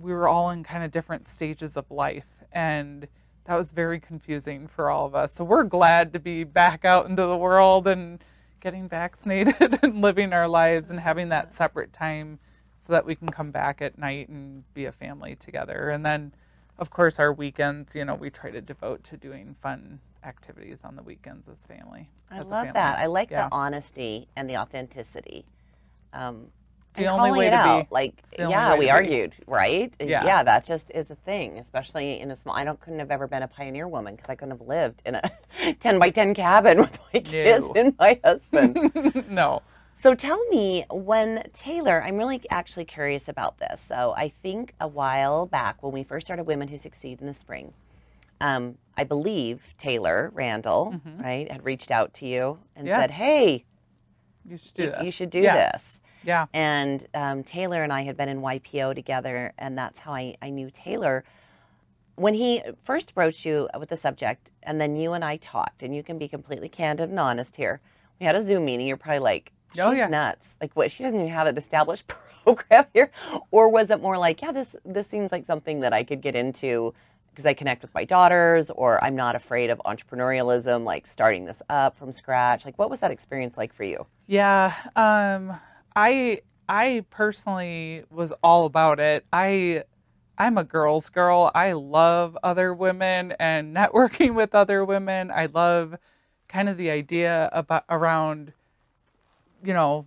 we 0.00 0.12
were 0.12 0.26
all 0.28 0.50
in 0.50 0.62
kind 0.64 0.82
of 0.82 0.90
different 0.90 1.28
stages 1.28 1.76
of 1.76 1.90
life 1.90 2.42
and 2.52 3.06
that 3.44 3.56
was 3.56 3.72
very 3.72 4.00
confusing 4.00 4.66
for 4.66 4.90
all 4.90 5.06
of 5.06 5.14
us 5.14 5.32
so 5.34 5.44
we're 5.44 5.64
glad 5.64 6.12
to 6.12 6.18
be 6.18 6.44
back 6.44 6.84
out 6.84 7.06
into 7.06 7.22
the 7.22 7.36
world 7.36 7.86
and 7.88 8.22
getting 8.60 8.88
vaccinated 8.88 9.78
and 9.82 10.00
living 10.00 10.32
our 10.32 10.48
lives 10.48 10.90
and 10.90 10.98
having 11.00 11.28
that 11.28 11.52
separate 11.52 11.92
time 11.92 12.38
so 12.80 12.92
that 12.92 13.04
we 13.04 13.14
can 13.14 13.28
come 13.28 13.50
back 13.50 13.80
at 13.82 13.98
night 13.98 14.28
and 14.28 14.62
be 14.74 14.86
a 14.86 14.92
family 14.92 15.34
together 15.36 15.90
and 15.90 16.04
then 16.04 16.32
of 16.78 16.90
course 16.90 17.18
our 17.18 17.32
weekends 17.32 17.94
you 17.94 18.04
know 18.04 18.14
we 18.14 18.30
try 18.30 18.50
to 18.50 18.60
devote 18.60 19.02
to 19.04 19.16
doing 19.16 19.54
fun 19.62 19.98
activities 20.24 20.80
on 20.84 20.96
the 20.96 21.02
weekends 21.02 21.46
as 21.48 21.58
family 21.66 22.08
I 22.30 22.38
as 22.38 22.46
love 22.46 22.64
family. 22.66 22.72
that. 22.72 22.98
I 22.98 23.06
like 23.06 23.30
Yeah. 23.30 23.48
the 23.48 23.54
honesty 23.54 24.26
and 24.36 24.48
the 24.48 24.56
authenticity. 24.56 25.44
Um, 26.14 26.48
The 26.94 27.06
only 27.06 27.30
way 27.32 27.46
to 27.50 27.56
be. 27.56 27.56
out. 27.56 27.92
Like, 27.92 28.22
the 28.30 28.42
only 28.44 28.52
yeah, 28.54 28.72
we 28.74 28.76
to 28.76 28.86
be. 28.86 28.90
argued, 28.90 29.34
right? 29.46 29.92
Yeah. 30.00 30.24
yeah, 30.24 30.42
that 30.42 30.64
just 30.64 30.90
is 30.94 31.10
a 31.10 31.14
thing, 31.16 31.58
especially 31.58 32.20
in 32.20 32.30
a 32.30 32.36
small. 32.36 32.54
I 32.54 32.64
don't 32.64 32.80
couldn't 32.80 33.00
have 33.00 33.10
ever 33.10 33.26
been 33.26 33.42
a 33.42 33.48
pioneer 33.48 33.88
woman 33.88 34.14
because 34.14 34.30
I 34.30 34.34
couldn't 34.36 34.58
have 34.58 34.66
lived 34.66 35.02
in 35.04 35.16
a 35.16 35.30
ten 35.80 35.98
by 35.98 36.10
ten 36.10 36.34
cabin 36.34 36.78
with 36.78 36.98
my 37.12 37.20
kids 37.20 37.66
No. 37.66 37.72
and 37.74 37.94
my 37.98 38.20
husband. 38.24 39.26
no 39.28 39.62
So 40.00 40.14
tell 40.14 40.44
me, 40.48 40.84
when 40.90 41.42
Taylor, 41.56 42.02
I'm 42.02 42.16
really 42.16 42.40
actually 42.50 42.84
curious 42.84 43.28
about 43.28 43.58
this. 43.58 43.80
So 43.88 44.14
I 44.16 44.28
think 44.42 44.74
a 44.80 44.86
while 44.88 45.46
back 45.46 45.82
when 45.82 45.92
we 45.92 46.04
first 46.04 46.26
started 46.26 46.44
Women 46.44 46.68
Who 46.68 46.78
Succeed 46.78 47.20
in 47.20 47.26
the 47.26 47.34
spring, 47.34 47.72
um, 48.40 48.76
I 48.96 49.04
believe 49.04 49.62
Taylor 49.78 50.30
Randall, 50.34 51.00
right, 51.18 51.50
had 51.50 51.64
reached 51.64 51.90
out 51.90 52.12
to 52.14 52.26
you 52.26 52.58
and 52.76 52.86
Yes. 52.86 53.00
said, 53.00 53.10
"Hey, 53.12 53.64
you 54.44 54.58
should 54.58 54.74
do 54.74 54.82
you, 54.84 54.90
this 54.90 55.04
you 55.04 55.10
should 55.10 55.30
do 55.30 55.40
yeah. 55.40 55.72
this." 55.72 56.00
Yeah 56.24 56.46
And 56.54 57.06
um, 57.14 57.42
Taylor 57.44 57.82
and 57.82 57.92
I 57.92 58.02
had 58.02 58.16
been 58.16 58.28
in 58.28 58.40
YPO 58.40 58.94
together, 58.94 59.52
and 59.58 59.76
that's 59.76 59.98
how 60.00 60.12
I, 60.14 60.36
I 60.42 60.50
knew 60.50 60.70
Taylor. 60.72 61.24
When 62.16 62.34
he 62.34 62.62
first 62.84 63.14
broached 63.14 63.44
you 63.44 63.68
with 63.78 63.88
the 63.88 63.96
subject, 63.96 64.50
and 64.62 64.80
then 64.80 64.96
you 64.96 65.12
and 65.14 65.24
I 65.24 65.36
talked, 65.36 65.82
and 65.82 65.94
you 65.96 66.02
can 66.02 66.16
be 66.18 66.28
completely 66.28 66.68
candid 66.68 67.10
and 67.10 67.18
honest 67.18 67.56
here. 67.56 67.80
We 68.20 68.26
had 68.26 68.36
a 68.36 68.42
Zoom 68.42 68.64
meeting. 68.64 68.86
You're 68.86 68.96
probably 68.96 69.18
like, 69.18 69.50
she's 69.72 69.80
Oh, 69.82 69.90
yeah. 69.90 70.06
nuts. 70.06 70.54
Like, 70.60 70.74
what? 70.76 70.92
She 70.92 71.02
doesn't 71.02 71.18
even 71.18 71.32
have 71.32 71.48
an 71.48 71.58
established 71.58 72.06
program 72.44 72.84
here. 72.94 73.10
Or 73.50 73.68
was 73.68 73.90
it 73.90 74.00
more 74.00 74.16
like, 74.16 74.40
yeah, 74.42 74.52
this 74.52 74.76
this 74.84 75.08
seems 75.08 75.32
like 75.32 75.44
something 75.44 75.80
that 75.80 75.92
I 75.92 76.04
could 76.04 76.20
get 76.20 76.36
into 76.36 76.94
because 77.30 77.46
I 77.46 77.52
connect 77.54 77.82
with 77.82 77.92
my 77.94 78.04
daughters, 78.04 78.70
or 78.70 79.02
I'm 79.02 79.16
not 79.16 79.34
afraid 79.34 79.68
of 79.70 79.80
entrepreneurialism, 79.84 80.84
like 80.84 81.08
starting 81.08 81.44
this 81.46 81.60
up 81.68 81.98
from 81.98 82.12
scratch. 82.12 82.64
Like, 82.64 82.78
what 82.78 82.90
was 82.90 83.00
that 83.00 83.10
experience 83.10 83.56
like 83.58 83.72
for 83.72 83.82
you? 83.82 84.06
Yeah, 84.28 84.72
um, 84.94 85.58
I 85.96 86.40
I 86.68 87.04
personally 87.10 88.04
was 88.10 88.32
all 88.42 88.66
about 88.66 89.00
it. 89.00 89.24
I 89.32 89.84
I'm 90.38 90.58
a 90.58 90.64
girl's 90.64 91.08
girl. 91.10 91.50
I 91.54 91.72
love 91.72 92.36
other 92.42 92.74
women 92.74 93.32
and 93.38 93.74
networking 93.76 94.34
with 94.34 94.54
other 94.54 94.84
women. 94.84 95.30
I 95.30 95.46
love 95.46 95.96
kind 96.48 96.68
of 96.68 96.76
the 96.76 96.90
idea 96.90 97.48
about 97.52 97.84
around 97.88 98.52
you 99.62 99.72
know 99.72 100.06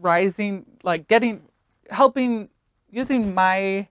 rising 0.00 0.64
like 0.82 1.08
getting 1.08 1.42
helping 1.90 2.48
using 2.90 3.34
my 3.34 3.88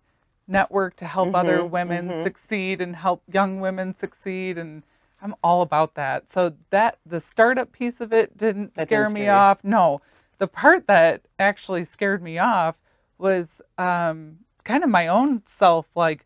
network 0.48 0.96
to 0.98 1.06
help 1.06 1.34
other 1.34 1.64
Mhm, 1.64 1.70
women 1.72 2.10
mhm. 2.10 2.24
succeed 2.24 2.82
and 2.82 2.96
help 2.96 3.24
young 3.32 3.60
women 3.60 3.96
succeed 3.98 4.58
and 4.58 4.84
I'm 5.22 5.34
all 5.44 5.62
about 5.64 5.96
that. 5.96 6.30
So 6.30 6.54
that 6.70 7.00
the 7.06 7.20
startup 7.20 7.72
piece 7.72 8.00
of 8.00 8.14
it 8.14 8.38
didn't 8.38 8.76
That 8.76 8.88
scare 8.88 9.10
me 9.10 9.28
off. 9.30 9.64
No. 9.64 10.02
The 10.38 10.48
part 10.48 10.88
that 10.88 11.22
actually 11.40 11.86
scared 11.86 12.22
me 12.22 12.38
off 12.40 12.76
was 13.18 13.62
um, 13.78 14.38
kind 14.64 14.84
of 14.84 14.90
my 14.90 15.08
own 15.08 15.42
self 15.46 15.86
like 15.96 16.26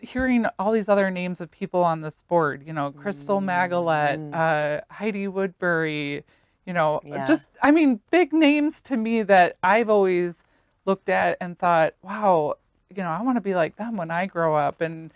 hearing 0.00 0.46
all 0.58 0.72
these 0.72 0.88
other 0.88 1.10
names 1.10 1.40
of 1.40 1.50
people 1.50 1.82
on 1.82 2.00
this 2.00 2.22
board, 2.22 2.62
you 2.66 2.72
know, 2.72 2.92
Crystal 2.92 3.40
Maggelet, 3.40 4.18
Mm. 4.30 4.34
uh, 4.34 4.80
Heidi 4.92 5.26
Woodbury, 5.26 6.24
you 6.66 6.72
know, 6.72 7.00
Yeah. 7.04 7.24
just, 7.24 7.48
I 7.62 7.70
mean, 7.70 8.00
big 8.10 8.32
names 8.32 8.80
to 8.82 8.96
me 8.96 9.22
that 9.24 9.56
I've 9.62 9.88
always 9.90 10.44
looked 10.84 11.08
at 11.08 11.36
and 11.40 11.58
thought, 11.58 11.94
wow, 12.02 12.54
you 12.94 13.02
know, 13.02 13.10
I 13.10 13.22
want 13.22 13.36
to 13.36 13.40
be 13.40 13.54
like 13.54 13.76
them 13.76 13.96
when 13.96 14.10
I 14.10 14.26
grow 14.26 14.54
up. 14.54 14.80
And 14.80 15.12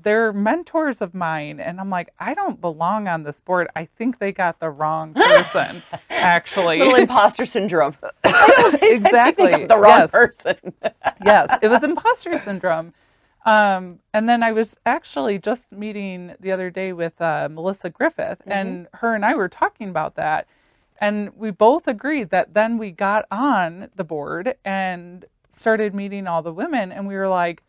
they're 0.00 0.32
mentors 0.32 1.00
of 1.00 1.14
mine. 1.14 1.58
And 1.60 1.80
I'm 1.80 1.90
like, 1.90 2.10
I 2.18 2.34
don't 2.34 2.60
belong 2.60 3.08
on 3.08 3.22
this 3.22 3.40
board. 3.40 3.68
I 3.74 3.86
think 3.96 4.18
they 4.18 4.32
got 4.32 4.60
the 4.60 4.70
wrong 4.70 5.14
person, 5.14 5.82
actually. 6.10 6.78
Little 6.78 6.96
imposter 6.96 7.46
syndrome. 7.46 7.96
exactly. 8.24 9.64
the 9.66 9.78
wrong 9.78 10.00
Yes. 10.00 10.10
person. 10.10 10.56
yes, 11.24 11.58
it 11.62 11.68
was 11.68 11.82
imposter 11.82 12.36
syndrome. 12.38 12.92
Um, 13.44 14.00
and 14.12 14.28
then 14.28 14.42
I 14.42 14.52
was 14.52 14.76
actually 14.86 15.38
just 15.38 15.70
meeting 15.70 16.34
the 16.40 16.50
other 16.52 16.68
day 16.68 16.92
with 16.92 17.20
uh, 17.20 17.48
Melissa 17.50 17.90
Griffith, 17.90 18.42
and 18.46 18.88
her 18.94 19.14
and 19.14 19.24
I 19.24 19.34
were 19.34 19.48
talking 19.48 19.88
about 19.88 20.16
that. 20.16 20.48
And 21.00 21.30
we 21.36 21.52
both 21.52 21.86
agreed 21.86 22.30
that 22.30 22.54
then 22.54 22.76
we 22.76 22.90
got 22.90 23.24
on 23.30 23.88
the 23.94 24.02
board 24.02 24.56
and 24.64 25.24
started 25.48 25.94
meeting 25.94 26.26
all 26.26 26.42
the 26.42 26.52
women, 26.52 26.90
and 26.90 27.06
we 27.06 27.14
were 27.14 27.28
like, 27.28 27.62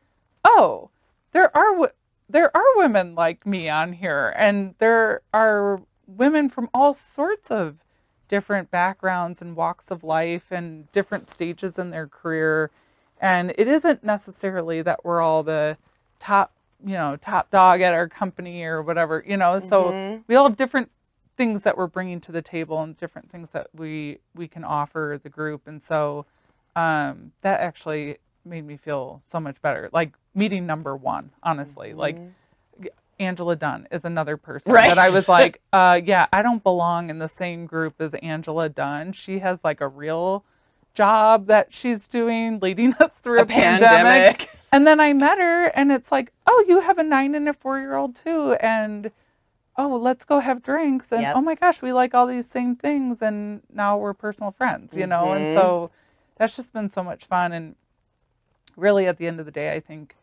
oh, 0.44 0.90
there 1.32 1.56
are 1.56 1.70
w- 1.72 1.92
there 2.30 2.56
are 2.56 2.78
women 2.78 3.16
like 3.16 3.46
me 3.46 3.70
on 3.70 3.94
here, 3.94 4.34
and 4.38 4.76
there 4.80 5.22
are 5.34 5.82
women 6.08 6.50
from 6.50 6.70
all 6.74 6.94
sorts 6.94 7.52
of 7.52 7.78
different 8.28 8.70
backgrounds 8.72 9.42
and 9.42 9.56
walks 9.56 9.90
of 9.92 10.04
life 10.04 10.52
and 10.52 10.92
different 10.92 11.30
stages 11.30 11.80
in 11.80 11.92
their 11.92 12.08
career. 12.08 12.72
And 13.22 13.54
it 13.58 13.68
isn't 13.68 14.04
necessarily 14.04 14.82
that 14.82 15.06
we're 15.06 15.22
all 15.22 15.44
the 15.44 15.78
top, 16.20 16.54
you 16.84 16.94
know, 16.94 17.16
top 17.16 17.50
dog 17.50 17.82
at 17.82 17.94
our 17.94 18.08
company 18.10 18.64
or 18.64 18.82
whatever, 18.82 19.24
you 19.26 19.38
know. 19.38 19.60
So 19.60 19.96
Mhm. 19.96 20.24
we 20.28 20.36
all 20.36 20.48
have 20.48 20.58
different 20.58 20.92
things 21.38 21.64
that 21.64 21.78
we're 21.78 21.88
bringing 21.88 22.20
to 22.22 22.32
the 22.32 22.42
table 22.42 22.82
and 22.82 22.98
different 22.98 23.32
things 23.32 23.52
that 23.52 23.68
we 23.74 24.20
we 24.36 24.48
can 24.48 24.64
offer 24.64 25.20
the 25.22 25.30
group. 25.30 25.68
And 25.68 25.82
so 25.82 26.26
um, 26.76 27.32
that 27.42 27.62
actually 27.62 28.18
made 28.48 28.66
me 28.66 28.78
feel 28.78 29.22
so 29.26 29.40
much 29.40 29.62
better. 29.62 29.90
Like 29.92 30.14
meeting 30.34 30.66
number 30.66 30.96
one, 30.96 31.32
honestly. 31.44 31.94
Like 31.94 32.18
Angela 33.20 33.56
Dunn 33.56 33.88
is 33.92 34.06
another 34.06 34.38
person 34.38 34.72
Right. 34.72 34.88
that 34.88 35.00
I 35.00 35.10
was 35.10 35.28
like, 35.28 35.60
uh, 35.74 36.00
yeah, 36.04 36.28
I 36.32 36.42
don't 36.42 36.64
belong 36.64 37.10
in 37.10 37.20
the 37.20 37.28
same 37.30 37.66
group 37.66 37.96
as 38.00 38.14
Angela 38.16 38.70
Dunn. 38.70 39.12
She 39.14 39.40
has 39.40 39.64
like 39.64 39.82
a 39.82 39.88
real 39.88 40.44
job 40.94 41.48
that 41.48 41.74
she's 41.74 42.08
doing, 42.08 42.60
leading 42.60 42.94
us 42.96 43.12
through 43.22 43.40
a, 43.40 43.44
A 43.44 43.46
pandemic. 43.46 43.90
pandemic. 44.04 44.50
And 44.74 44.86
then 44.86 45.00
I 45.00 45.14
met 45.14 45.38
her, 45.40 45.68
and 45.68 45.94
it's 45.94 46.12
like, 46.12 46.34
oh, 46.46 46.66
you 46.68 46.82
have 46.82 46.98
a 46.98 47.04
nine 47.04 47.36
and 47.36 47.48
a 47.48 47.54
four 47.54 47.80
year 47.80 47.96
old 47.96 48.18
too, 48.18 48.52
and 48.60 49.10
oh, 49.78 49.96
let's 49.96 50.26
go 50.26 50.40
have 50.40 50.62
drinks, 50.62 51.14
and 51.14 51.22
Yep. 51.22 51.36
oh 51.38 51.42
my 51.42 51.56
gosh, 51.56 51.82
we 51.82 51.94
like 51.94 52.14
all 52.14 52.28
these 52.28 52.48
same 52.50 52.76
things, 52.76 53.22
and 53.22 53.62
now 53.74 53.98
we're 53.98 54.14
personal 54.14 54.52
friends, 54.52 54.94
you 54.94 55.08
know, 55.08 55.32
and 55.32 55.46
Mhm. 55.46 55.54
so 55.54 55.90
that's 56.36 56.58
just 56.58 56.74
been 56.74 56.90
so 56.90 57.02
much 57.02 57.26
fun, 57.28 57.54
and 57.54 57.76
really 58.78 59.08
at 59.08 59.18
the 59.18 59.28
end 59.28 59.42
of 59.42 59.46
the 59.46 59.52
day, 59.52 59.74
I 59.74 59.82
think 59.82 60.16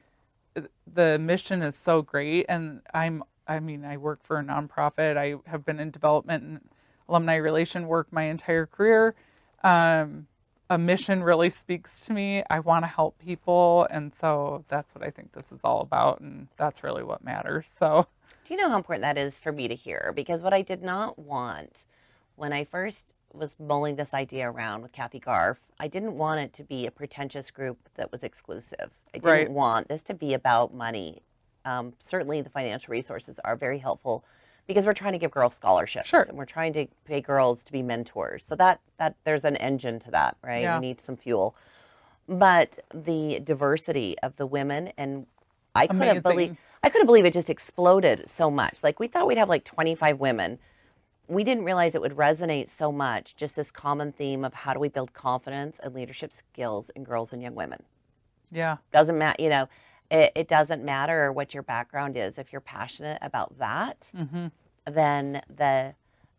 the 0.95 1.19
mission 1.19 1.61
is 1.63 1.77
so 1.77 2.01
great, 2.01 2.47
and 2.49 2.81
I'm, 2.95 3.23
I 3.47 3.61
mean, 3.61 3.85
I 3.85 3.99
work 3.99 4.21
for 4.23 4.39
a 4.39 4.43
nonprofit, 4.43 5.17
I 5.19 5.35
have 5.51 5.67
been 5.67 5.81
in 5.81 5.91
development 5.91 6.45
and 6.45 6.61
alumni 7.09 7.35
relation 7.37 7.87
work 7.87 8.07
my 8.11 8.23
entire 8.23 8.67
career. 8.67 9.15
Um, 9.63 10.27
a 10.71 10.79
mission 10.79 11.23
really 11.23 11.51
speaks 11.51 12.01
to 12.07 12.13
me. 12.13 12.43
I 12.49 12.61
want 12.61 12.85
to 12.85 12.87
help 12.87 13.19
people, 13.19 13.87
and 13.91 14.15
so 14.15 14.65
that's 14.69 14.95
what 14.95 15.05
I 15.05 15.11
think 15.11 15.33
this 15.33 15.53
is 15.53 15.61
all 15.63 15.83
about, 15.83 16.21
and 16.21 16.49
that's 16.57 16.83
really 16.83 17.03
what 17.03 17.23
matters. 17.23 17.71
So, 17.79 18.07
Do 18.47 18.55
you 18.55 18.61
know 18.61 18.71
how 18.71 18.77
important 18.77 19.03
that 19.03 19.19
is 19.19 19.39
for 19.39 19.53
me 19.53 19.69
to 19.69 19.75
hear? 19.75 20.13
Because 20.15 20.41
what 20.41 20.55
I 20.55 20.63
did 20.63 20.83
not 20.83 21.19
want 21.19 21.85
when 22.37 22.53
I 22.53 22.65
first 22.65 23.15
was 23.35 23.57
mulling 23.59 23.97
this 23.97 24.15
idea 24.15 24.51
around 24.51 24.83
with 24.83 24.93
Kathy 24.93 25.19
Garff, 25.19 25.59
I 25.79 25.89
didn't 25.89 26.17
want 26.17 26.41
it 26.41 26.53
to 26.55 26.63
be 26.65 26.87
a 26.87 26.91
pretentious 26.91 27.51
group 27.51 27.79
that 27.97 28.11
was 28.13 28.23
exclusive. 28.23 28.91
I 29.15 29.19
didn't 29.19 29.27
Right. 29.31 29.51
want 29.51 29.89
this 29.89 30.03
to 30.05 30.15
be 30.15 30.35
about 30.35 30.73
money. 30.73 31.23
Um, 31.65 31.95
certainly, 31.99 32.41
the 32.43 32.51
financial 32.51 32.93
resources 32.93 33.39
are 33.45 33.57
very 33.57 33.79
helpful 33.79 34.25
because 34.67 34.87
we're 34.87 34.95
trying 34.95 35.13
to 35.13 35.19
give 35.19 35.31
girls 35.31 35.55
scholarships 35.55 36.09
Sure. 36.09 36.23
and 36.23 36.39
we're 36.39 36.45
trying 36.45 36.73
to 36.75 36.87
pay 37.05 37.21
girls 37.21 37.65
to 37.65 37.73
be 37.73 37.83
mentors. 37.83 38.45
So 38.45 38.55
that 38.57 38.81
that 38.99 39.15
there's 39.25 39.45
an 39.45 39.57
engine 39.57 39.99
to 40.01 40.11
that, 40.13 40.37
right? 40.43 40.63
Yeah. 40.63 40.79
We 40.79 40.87
need 40.89 41.01
some 41.01 41.17
fuel. 41.17 41.55
But 42.29 42.79
the 42.93 43.41
diversity 43.41 44.19
of 44.23 44.37
the 44.37 44.47
women 44.47 44.93
and 44.97 45.27
I 45.75 45.87
couldn't 45.87 46.23
believe 46.23 46.57
I 46.83 46.91
couldn't 46.91 47.07
believe 47.07 47.25
it 47.25 47.33
just 47.33 47.51
exploded 47.51 48.29
so 48.29 48.51
much. 48.51 48.83
Like 48.83 49.01
we 49.01 49.09
thought 49.09 49.27
we'd 49.27 49.39
have 49.39 49.49
like 49.49 49.65
25 49.65 50.21
women. 50.21 50.59
We 51.29 51.45
didn't 51.45 51.65
realize 51.65 51.95
it 51.95 52.01
would 52.01 52.17
resonate 52.17 52.69
so 52.69 52.93
much. 52.93 53.35
Just 53.37 53.57
this 53.57 53.71
common 53.71 54.13
theme 54.13 54.45
of 54.45 54.53
how 54.55 54.75
do 54.75 54.81
we 54.81 54.89
build 54.89 55.13
confidence 55.15 55.79
and 55.83 55.95
leadership 55.95 56.33
skills 56.33 56.91
in 56.91 57.05
girls 57.05 57.33
and 57.33 57.43
young 57.43 57.55
women. 57.55 57.83
yeah, 58.53 58.77
Doesn't 58.93 59.17
matter, 59.19 59.43
you 59.43 59.49
know, 59.49 59.69
it, 60.11 60.33
it 60.35 60.49
doesn't 60.49 60.85
matter 60.85 61.33
what 61.33 61.55
your 61.55 61.63
background 61.63 62.17
is. 62.17 62.39
If 62.39 62.53
you're 62.53 62.61
passionate 62.61 63.19
about 63.23 63.59
that, 63.59 64.11
hmm 64.15 64.49
then 64.87 65.41
the 65.49 65.95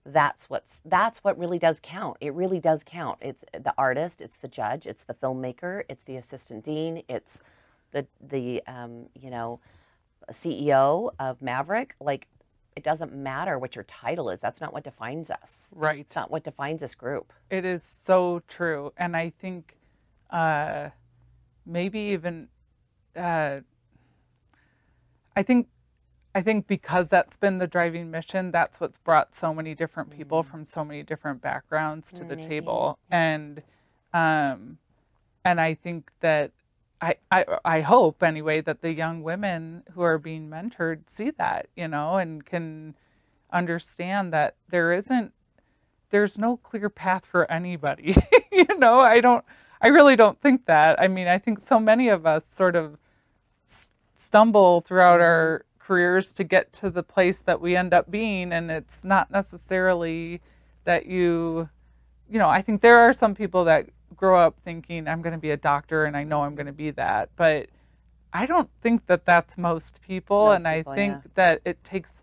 that's 0.05 0.47
what's 0.51 0.81
that's 0.85 1.23
what 1.23 1.35
really 1.39 1.57
does 1.57 1.79
count. 1.81 2.17
It 2.21 2.31
really 2.35 2.59
does 2.59 2.83
count. 2.85 3.17
It's 3.21 3.43
the 3.53 3.73
artist, 3.75 4.21
it's 4.21 4.37
the 4.37 4.47
judge, 4.47 4.85
it's 4.85 5.03
the 5.03 5.15
filmmaker, 5.15 5.81
it's 5.89 6.03
the 6.03 6.17
assistant 6.17 6.63
dean, 6.63 7.01
it's 7.07 7.41
the 7.91 8.05
the 8.21 8.61
um, 8.67 9.07
you 9.19 9.31
know 9.31 9.59
CEO 10.31 11.11
of 11.19 11.39
Maverik. 11.39 11.91
Like 11.99 12.27
it 12.75 12.83
doesn't 12.83 13.13
matter 13.13 13.57
what 13.57 13.75
your 13.75 13.85
title 13.85 14.29
is. 14.29 14.41
That's 14.41 14.59
not 14.59 14.73
what 14.73 14.83
defines 14.83 15.29
us. 15.29 15.69
right. 15.73 15.99
It's 15.99 16.15
not 16.15 16.29
what 16.29 16.43
defines 16.43 16.81
this 16.81 16.93
group. 16.95 17.31
It 17.49 17.63
is 17.65 17.83
so 17.83 18.41
true, 18.47 18.91
and 18.97 19.15
I 19.15 19.31
think 19.39 19.77
uh, 20.29 20.89
maybe 21.65 21.99
even 21.99 22.49
uh, 23.15 23.61
I 25.37 25.43
think 25.43 25.67
I 26.33 26.41
think 26.41 26.67
because 26.67 27.07
that's 27.07 27.37
been 27.37 27.59
the 27.59 27.67
driving 27.67 28.11
mission, 28.11 28.51
that's 28.51 28.81
what's 28.81 28.97
brought 28.97 29.33
so 29.33 29.53
many 29.53 29.73
different 29.73 30.09
people 30.09 30.43
from 30.43 30.65
so 30.65 30.83
many 30.83 31.01
different 31.01 31.41
backgrounds 31.41 32.11
to 32.11 32.25
the 32.25 32.35
table, 32.35 32.99
and 33.09 33.61
um, 34.13 34.77
and 35.45 35.61
I 35.61 35.75
think 35.75 36.11
that. 36.19 36.51
I, 37.05 37.15
I, 37.31 37.45
I 37.63 37.81
hope 37.81 38.23
anyway 38.23 38.61
that 38.61 38.81
the 38.81 38.91
young 38.91 39.21
women 39.21 39.83
who 39.93 40.01
are 40.01 40.17
being 40.17 40.49
mentored 40.49 41.01
see 41.07 41.31
that 41.31 41.67
you 41.75 41.87
know 41.87 42.17
and 42.17 42.43
can 42.45 42.95
understand 43.51 44.33
that 44.33 44.55
there 44.69 44.91
isn't 44.93 45.31
there's 46.09 46.37
no 46.37 46.57
clear 46.57 46.89
path 46.89 47.25
for 47.25 47.49
anybody. 47.51 48.15
you 48.51 48.77
know, 48.77 48.99
I 48.99 49.19
don't, 49.19 49.43
I 49.81 49.89
really 49.89 50.15
don't 50.15 50.39
think 50.39 50.65
that. 50.65 50.99
I 50.99 51.07
mean, 51.07 51.27
I 51.27 51.37
think 51.37 51.59
so 51.59 51.79
many 51.79 52.09
of 52.09 52.25
us 52.25 52.43
sort 52.47 52.75
of 52.75 52.97
stumble 54.15 54.81
throughout 54.81 55.19
mm-hmm. 55.19 55.23
our 55.23 55.65
careers 55.79 56.31
to 56.33 56.43
get 56.43 56.71
to 56.73 56.89
the 56.89 57.03
place 57.03 57.41
that 57.43 57.59
we 57.59 57.75
end 57.75 57.93
up 57.93 58.09
being, 58.09 58.53
and 58.53 58.71
it's 58.71 59.03
not 59.03 59.29
necessarily 59.29 60.41
that 60.85 61.05
you, 61.05 61.69
you 62.29 62.39
know, 62.39 62.49
I 62.49 62.61
think 62.61 62.81
there 62.81 62.99
are 62.99 63.13
some 63.13 63.35
people 63.35 63.65
that 63.65 63.87
grow 64.15 64.37
up 64.39 64.55
thinking, 64.63 65.07
I'm 65.07 65.21
going 65.21 65.33
to 65.33 65.39
be 65.39 65.51
a 65.51 65.57
doctor 65.57 66.05
and 66.05 66.15
I 66.15 66.23
know 66.23 66.43
I'm 66.43 66.55
going 66.55 66.65
to 66.67 66.73
be 66.73 66.91
that. 66.91 67.29
But 67.35 67.67
I 68.33 68.45
don't 68.45 68.69
think 68.81 69.05
that 69.07 69.25
that's 69.25 69.57
most 69.57 70.01
people. 70.01 70.45
Most 70.45 70.57
and 70.57 70.67
I 70.67 70.83
think 70.83 71.13
yeah. 71.13 71.31
that 71.35 71.61
it 71.65 71.83
takes 71.83 72.21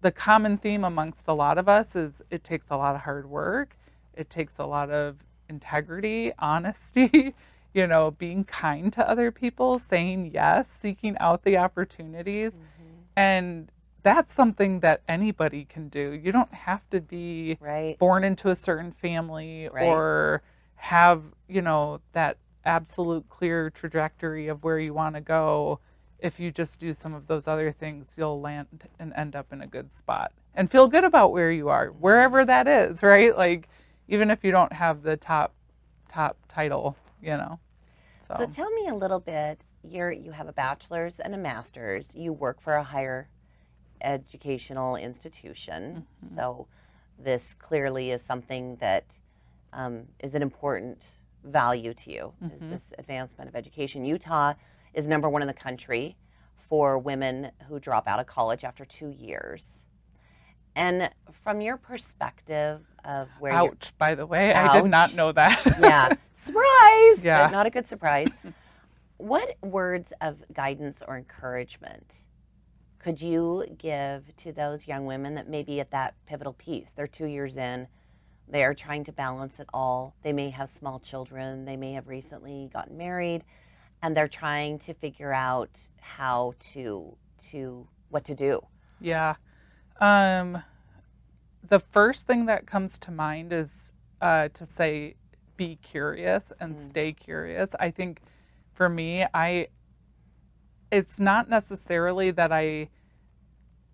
the 0.00 0.10
common 0.10 0.58
theme 0.58 0.84
amongst 0.84 1.26
a 1.28 1.32
lot 1.32 1.58
of 1.58 1.68
us 1.68 1.96
is 1.96 2.22
it 2.30 2.44
takes 2.44 2.66
a 2.70 2.76
lot 2.76 2.94
of 2.94 3.02
hard 3.02 3.28
work. 3.28 3.76
It 4.14 4.30
takes 4.30 4.54
a 4.58 4.66
lot 4.66 4.90
of 4.90 5.16
integrity, 5.48 6.32
honesty, 6.38 7.34
you 7.74 7.86
know, 7.86 8.10
being 8.10 8.44
kind 8.44 8.92
to 8.94 9.08
other 9.08 9.30
people, 9.30 9.78
saying 9.78 10.30
yes, 10.32 10.68
seeking 10.80 11.16
out 11.18 11.44
the 11.44 11.58
opportunities. 11.58 12.52
Mm-hmm. 12.52 12.92
And 13.16 13.72
that's 14.02 14.32
something 14.32 14.80
that 14.80 15.02
anybody 15.08 15.64
can 15.64 15.88
do. 15.88 16.12
You 16.12 16.30
don't 16.30 16.52
have 16.54 16.88
to 16.90 17.00
be 17.00 17.58
Right. 17.60 17.98
born 17.98 18.22
into 18.22 18.50
a 18.50 18.54
certain 18.54 18.92
family 18.92 19.68
Right. 19.72 19.88
or 19.88 20.42
have, 20.76 21.22
you 21.48 21.62
know, 21.62 22.00
that 22.12 22.38
absolute 22.64 23.28
clear 23.28 23.70
trajectory 23.70 24.48
of 24.48 24.62
where 24.64 24.78
you 24.78 24.94
want 24.94 25.14
to 25.14 25.20
go. 25.20 25.80
If 26.18 26.40
you 26.40 26.50
just 26.50 26.78
do 26.78 26.94
some 26.94 27.14
of 27.14 27.26
those 27.26 27.46
other 27.46 27.72
things, 27.72 28.14
you'll 28.16 28.40
land 28.40 28.88
and 28.98 29.12
end 29.14 29.36
up 29.36 29.52
in 29.52 29.60
a 29.62 29.66
good 29.66 29.94
spot 29.94 30.32
and 30.54 30.70
feel 30.70 30.88
good 30.88 31.04
about 31.04 31.32
where 31.32 31.52
you 31.52 31.68
are, 31.68 31.88
wherever 31.88 32.44
that 32.44 32.66
is, 32.66 33.02
right? 33.02 33.36
Like, 33.36 33.68
even 34.08 34.30
if 34.30 34.44
you 34.44 34.50
don't 34.50 34.72
have 34.72 35.02
the 35.02 35.16
top, 35.16 35.54
top 36.08 36.36
title, 36.48 36.96
you 37.22 37.36
know. 37.36 37.58
So, 38.28 38.36
So 38.38 38.46
tell 38.46 38.70
me 38.70 38.88
a 38.88 38.94
little 38.94 39.20
bit. 39.20 39.60
You're 39.82 40.10
you 40.10 40.32
have 40.32 40.48
a 40.48 40.52
bachelor's 40.52 41.20
and 41.20 41.34
a 41.34 41.38
master's. 41.38 42.12
You 42.14 42.32
work 42.32 42.60
for 42.60 42.74
a 42.74 42.82
higher 42.82 43.28
educational 44.00 44.96
institution. 44.96 46.06
Mm-hmm. 46.24 46.34
So 46.34 46.66
this 47.18 47.54
clearly 47.58 48.10
is 48.10 48.22
something 48.22 48.76
that 48.76 49.04
um, 49.76 50.04
is 50.20 50.34
an 50.34 50.42
important 50.42 51.06
value 51.44 51.94
to 51.94 52.10
you. 52.10 52.32
Is 52.52 52.62
Mhm. 52.62 52.70
this 52.70 52.92
advancement 52.98 53.48
of 53.48 53.54
education? 53.54 54.04
Utah 54.04 54.54
is 54.94 55.06
number 55.06 55.28
one 55.28 55.42
in 55.42 55.48
the 55.48 55.54
country 55.54 56.16
for 56.68 56.98
women 56.98 57.52
who 57.68 57.78
drop 57.78 58.08
out 58.08 58.18
of 58.18 58.26
college 58.26 58.64
after 58.64 58.84
two 58.84 59.10
years. 59.10 59.84
And 60.74 61.10
from 61.30 61.60
your 61.60 61.76
perspective 61.76 62.84
of 63.04 63.28
where 63.38 63.52
you're 63.52 63.70
ouch, 63.72 63.92
by 63.98 64.14
the 64.14 64.26
way, 64.26 64.52
I 64.52 64.80
did 64.80 64.90
not 64.90 65.14
know 65.14 65.30
that. 65.32 65.62
yeah. 65.80 66.08
Surprise! 66.34 67.22
Yeah. 67.24 67.48
Not 67.52 67.66
a 67.66 67.70
good 67.70 67.86
surprise. 67.86 68.28
what 69.18 69.56
words 69.62 70.12
of 70.20 70.42
guidance 70.52 71.02
or 71.06 71.16
encouragement 71.16 72.24
could 72.98 73.22
you 73.22 73.64
give 73.78 74.34
to 74.36 74.52
those 74.52 74.88
young 74.88 75.06
women 75.06 75.34
that 75.36 75.48
may 75.48 75.62
be 75.62 75.80
at 75.80 75.90
that 75.92 76.14
pivotal 76.26 76.54
piece? 76.54 76.92
They're 76.92 77.06
two 77.06 77.26
years 77.26 77.56
in, 77.56 77.86
they 78.48 78.64
are 78.64 78.74
trying 78.74 79.04
to 79.04 79.12
balance 79.12 79.58
it 79.60 79.66
all. 79.74 80.14
They 80.22 80.32
may 80.32 80.50
have 80.50 80.70
small 80.70 80.98
children, 80.98 81.64
they 81.64 81.76
may 81.76 81.92
have 81.92 82.08
recently 82.08 82.70
gotten 82.72 82.96
married, 82.96 83.44
and 84.02 84.16
they're 84.16 84.28
trying 84.28 84.78
to 84.80 84.94
figure 84.94 85.32
out 85.32 85.70
how 86.00 86.54
to 86.72 87.16
to 87.50 87.86
what 88.08 88.24
to 88.24 88.34
do. 88.34 88.60
Yeah. 89.00 89.34
Um, 90.00 90.62
the 91.68 91.80
first 91.80 92.26
thing 92.26 92.46
that 92.46 92.66
comes 92.66 92.98
to 92.98 93.10
mind 93.10 93.52
is 93.52 93.92
uh, 94.20 94.48
to 94.54 94.64
say, 94.64 95.16
be 95.56 95.76
curious 95.82 96.52
and 96.60 96.76
Mm. 96.76 96.88
stay 96.88 97.12
curious. 97.12 97.70
I 97.80 97.90
think 97.90 98.20
for 98.72 98.88
me, 98.88 99.26
I, 99.34 99.68
it's 100.90 101.18
not 101.18 101.48
necessarily 101.48 102.30
that 102.30 102.52
I, 102.52 102.88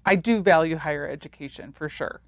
I 0.05 0.17
do 0.17 0.43
value 0.43 0.77
higher 0.77 1.09
education 1.09 1.73
for 1.73 1.89
sure. 1.89 2.21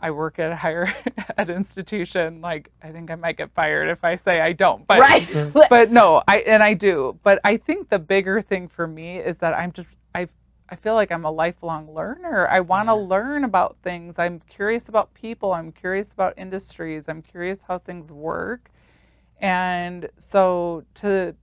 I 0.00 0.10
work 0.10 0.38
at 0.38 0.52
a 0.52 0.56
higher 0.56 0.92
ed 1.38 1.50
institution. 1.50 2.40
Like, 2.40 2.70
I 2.82 2.90
think 2.90 3.10
I 3.10 3.14
might 3.14 3.36
get 3.38 3.50
fired 3.52 3.88
if 3.88 4.04
I 4.04 4.16
say 4.16 4.40
I 4.40 4.52
don't. 4.52 4.86
But 4.86 5.00
right. 5.00 5.22
Mm-hmm. 5.22 5.58
but 5.70 5.90
no, 5.90 6.22
I 6.28 6.38
and 6.40 6.62
I 6.62 6.74
do. 6.74 7.18
But 7.22 7.40
I 7.44 7.56
think 7.56 7.88
the 7.88 7.98
bigger 7.98 8.40
thing 8.42 8.68
for 8.68 8.86
me 8.86 9.18
is 9.18 9.38
that 9.38 9.54
I'm 9.54 9.72
just 9.72 9.96
I 10.14 10.28
I 10.68 10.76
feel 10.76 10.94
like 10.94 11.12
I'm 11.12 11.24
a 11.24 11.30
lifelong 11.30 11.92
learner. 11.94 12.48
I 12.48 12.60
want 12.60 12.88
to 12.88 12.94
Yeah. 12.94 13.06
learn 13.08 13.44
about 13.44 13.76
things. 13.82 14.18
I'm 14.18 14.40
curious 14.48 14.88
about 14.88 15.14
people. 15.14 15.52
I'm 15.52 15.72
curious 15.72 16.12
about 16.12 16.34
industries. 16.36 17.08
I'm 17.08 17.22
curious 17.22 17.62
how 17.62 17.78
things 17.78 18.10
work. 18.12 18.70
And 19.40 20.08
so 20.18 20.84
to 20.94 21.34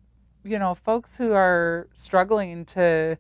you 0.46 0.60
know, 0.60 0.76
folks 0.76 1.18
who 1.18 1.32
are 1.32 1.88
struggling 1.94 2.66
to 2.66 3.18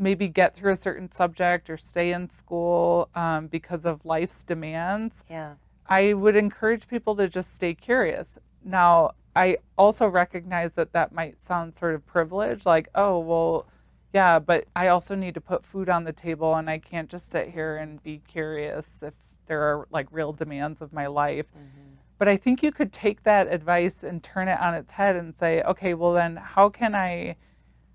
maybe 0.00 0.26
get 0.26 0.54
through 0.54 0.72
a 0.72 0.76
certain 0.76 1.12
subject 1.12 1.68
or 1.70 1.76
stay 1.76 2.12
in 2.12 2.28
school 2.28 3.08
um, 3.14 3.46
because 3.48 3.84
of 3.84 4.04
life's 4.04 4.42
demands, 4.42 5.22
yeah. 5.28 5.54
I 5.86 6.14
would 6.14 6.36
encourage 6.36 6.88
people 6.88 7.14
to 7.16 7.28
just 7.28 7.54
stay 7.54 7.74
curious. 7.74 8.38
now 8.64 9.12
I 9.36 9.58
also 9.78 10.08
recognize 10.08 10.74
that 10.74 10.92
that 10.92 11.12
might 11.12 11.40
sound 11.40 11.76
sort 11.76 11.94
of 11.94 12.04
privileged, 12.04 12.66
like, 12.66 12.88
oh, 12.96 13.20
well, 13.20 13.66
yeah, 14.12 14.40
but 14.40 14.64
I 14.74 14.88
also 14.88 15.14
need 15.14 15.34
to 15.34 15.40
put 15.40 15.64
food 15.64 15.88
on 15.88 16.02
the 16.02 16.12
table 16.12 16.56
and 16.56 16.68
I 16.68 16.78
can't 16.78 17.08
just 17.08 17.30
sit 17.30 17.48
here 17.48 17.76
and 17.76 18.02
be 18.02 18.20
curious 18.26 19.00
if 19.02 19.14
there 19.46 19.62
are 19.62 19.86
like 19.90 20.08
real 20.10 20.32
demands 20.32 20.80
of 20.80 20.92
my 20.92 21.06
life. 21.06 21.46
Mm-hmm. 21.46 21.94
But 22.18 22.28
I 22.28 22.36
think 22.36 22.62
you 22.62 22.72
could 22.72 22.92
take 22.92 23.22
that 23.22 23.46
advice 23.52 24.02
and 24.02 24.22
turn 24.22 24.48
it 24.48 24.58
on 24.60 24.74
its 24.74 24.90
head 24.90 25.16
and 25.16 25.36
say, 25.36 25.62
okay, 25.62 25.94
well 25.94 26.12
then 26.12 26.36
how 26.36 26.68
can 26.68 26.94
I 26.94 27.36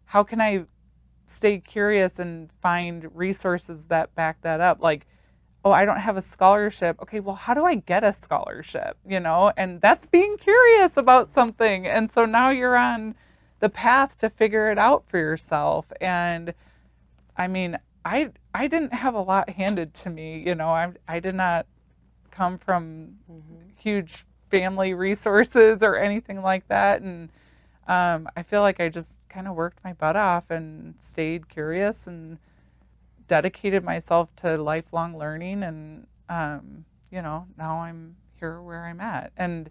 how 0.06 0.24
can 0.24 0.40
I 0.40 0.66
stay 1.26 1.60
curious 1.60 2.20
and 2.20 2.50
find 2.62 3.10
resources 3.16 3.86
that 3.86 4.14
back 4.16 4.42
that 4.42 4.62
up? 4.62 4.82
Like 4.82 5.08
oh, 5.66 5.72
I 5.72 5.84
don't 5.84 6.00
have 6.00 6.16
a 6.16 6.22
scholarship. 6.22 7.02
Okay, 7.02 7.20
well, 7.20 7.36
how 7.36 7.56
do 7.56 7.66
I 7.66 7.76
get 7.76 8.04
a 8.04 8.14
scholarship? 8.14 8.98
You 9.06 9.20
know, 9.20 9.52
and 9.58 9.82
that's 9.82 10.06
being 10.06 10.38
curious 10.38 10.96
about 10.96 11.34
something. 11.34 11.88
And 11.88 12.10
so 12.12 12.26
now 12.26 12.52
you're 12.52 12.78
on 12.78 13.16
the 13.60 13.70
path 13.70 14.18
to 14.20 14.30
figure 14.30 14.72
it 14.72 14.78
out 14.78 15.04
for 15.10 15.18
yourself. 15.18 15.88
And 16.00 16.54
I 17.36 17.48
mean, 17.48 17.78
I 18.06 18.30
I 18.54 18.68
didn't 18.68 18.94
have 18.94 19.16
a 19.16 19.20
lot 19.22 19.50
handed 19.50 19.94
to 19.96 20.12
me. 20.12 20.44
You 20.46 20.54
know, 20.54 20.70
I 20.70 20.92
I 21.08 21.20
did 21.20 21.36
not 21.36 21.66
come 22.30 22.60
from 22.60 23.16
mm-hmm. 23.30 23.70
huge 23.76 24.26
family 24.52 24.94
resources 24.94 25.82
or 25.82 25.98
anything 25.98 26.42
like 26.44 26.68
that. 26.68 27.02
And 27.02 27.30
um, 27.88 28.30
I 28.38 28.44
feel 28.44 28.62
like 28.62 28.80
I 28.80 28.90
just 28.90 29.20
kind 29.36 29.50
of 29.50 29.56
worked 29.56 29.84
my 29.84 29.92
butt 29.92 30.16
off 30.16 30.50
and 30.50 30.96
stayed 31.00 31.50
curious 31.50 32.08
and 32.08 32.38
dedicated 33.28 33.84
myself 33.84 34.34
to 34.38 34.56
lifelong 34.56 35.18
learning 35.18 35.62
and 35.62 36.08
um, 36.30 36.86
you 37.12 37.22
know 37.22 37.46
now 37.58 37.80
i'm 37.80 38.16
here 38.40 38.62
where 38.62 38.86
i'm 38.86 39.02
at. 39.02 39.34
And 39.36 39.70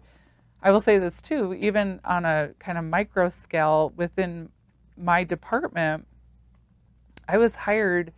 i 0.61 0.69
will 0.69 0.81
say 0.81 0.99
this 0.99 1.19
too 1.19 1.55
even 1.55 1.99
on 2.05 2.25
a 2.25 2.51
kind 2.59 2.77
of 2.77 2.83
micro 2.83 3.29
scale 3.31 3.91
within 3.95 4.49
my 4.97 5.23
department 5.23 6.05
i 7.27 7.37
was 7.37 7.55
hired 7.55 8.13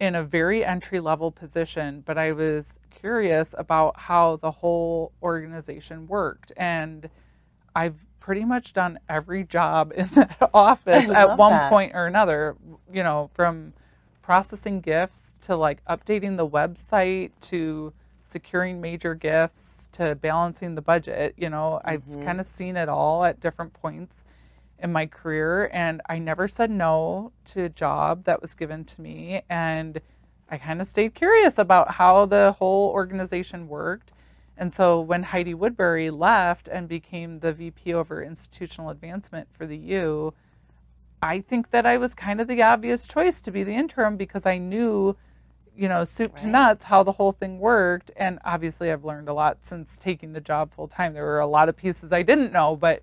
in 0.00 0.14
a 0.14 0.24
very 0.24 0.64
entry 0.64 0.98
level 0.98 1.30
position 1.30 2.02
but 2.06 2.16
i 2.16 2.32
was 2.32 2.78
curious 2.88 3.54
about 3.58 3.98
how 4.00 4.36
the 4.36 4.50
whole 4.50 5.12
organization 5.22 6.06
worked. 6.06 6.52
And 6.56 7.10
i've 7.76 7.98
pretty 8.30 8.44
much 8.44 8.72
done 8.72 8.96
every 9.08 9.42
job 9.42 9.92
in 9.96 10.08
that 10.14 10.38
office 10.54 11.10
at 11.10 11.36
one 11.36 11.50
that. 11.50 11.68
point 11.68 11.90
or 11.96 12.06
another 12.06 12.54
you 12.92 13.02
know 13.02 13.28
from 13.34 13.72
processing 14.22 14.80
gifts 14.80 15.32
to 15.40 15.56
like 15.56 15.84
updating 15.86 16.36
the 16.36 16.46
website 16.46 17.32
to 17.40 17.92
securing 18.22 18.80
major 18.80 19.16
gifts 19.16 19.88
to 19.90 20.14
balancing 20.14 20.76
the 20.76 20.80
budget. 20.80 21.34
You 21.36 21.50
know, 21.50 21.80
mm-hmm. 21.84 21.88
I've 21.88 22.24
kind 22.24 22.38
of 22.38 22.46
seen 22.46 22.76
it 22.76 22.88
all 22.88 23.24
at 23.24 23.40
different 23.40 23.72
points 23.72 24.22
in 24.78 24.92
my 24.92 25.06
career 25.06 25.68
and 25.72 26.00
I 26.08 26.20
never 26.20 26.46
said 26.46 26.70
no 26.70 27.32
to 27.46 27.64
a 27.64 27.68
job 27.68 28.22
that 28.26 28.40
was 28.40 28.54
given 28.54 28.84
to 28.84 29.00
me 29.00 29.42
and 29.50 30.00
I 30.48 30.58
kind 30.58 30.80
of 30.80 30.86
stayed 30.86 31.16
curious 31.16 31.58
about 31.58 31.90
how 31.90 32.26
the 32.26 32.54
whole 32.56 32.90
organization 32.90 33.66
worked. 33.66 34.12
And 34.60 34.72
so 34.72 35.00
when 35.00 35.22
Heidi 35.22 35.54
Woodbury 35.54 36.10
left 36.10 36.68
and 36.68 36.86
became 36.86 37.40
the 37.40 37.50
VP 37.50 37.94
over 37.94 38.22
institutional 38.22 38.90
advancement 38.90 39.48
for 39.56 39.66
the 39.66 39.76
U, 39.76 40.34
I 41.22 41.40
think 41.40 41.70
that 41.70 41.86
I 41.86 41.96
was 41.96 42.14
kind 42.14 42.42
of 42.42 42.46
the 42.46 42.62
obvious 42.62 43.06
choice 43.06 43.40
to 43.40 43.50
be 43.50 43.64
the 43.64 43.74
interim 43.74 44.18
because 44.18 44.44
I 44.44 44.58
knew, 44.58 45.16
you 45.74 45.88
know, 45.88 46.04
soup 46.04 46.34
right. 46.34 46.42
to 46.42 46.48
nuts 46.48 46.84
how 46.84 47.02
the 47.02 47.10
whole 47.10 47.32
thing 47.32 47.58
worked. 47.58 48.10
And 48.16 48.38
obviously, 48.44 48.92
I've 48.92 49.02
learned 49.02 49.30
a 49.30 49.32
lot 49.32 49.56
since 49.62 49.96
taking 49.96 50.34
the 50.34 50.42
job 50.42 50.74
full 50.74 50.88
time. 50.88 51.14
There 51.14 51.24
were 51.24 51.40
a 51.40 51.46
lot 51.46 51.70
of 51.70 51.76
pieces 51.76 52.12
I 52.12 52.22
didn't 52.22 52.52
know, 52.52 52.76
but 52.76 53.02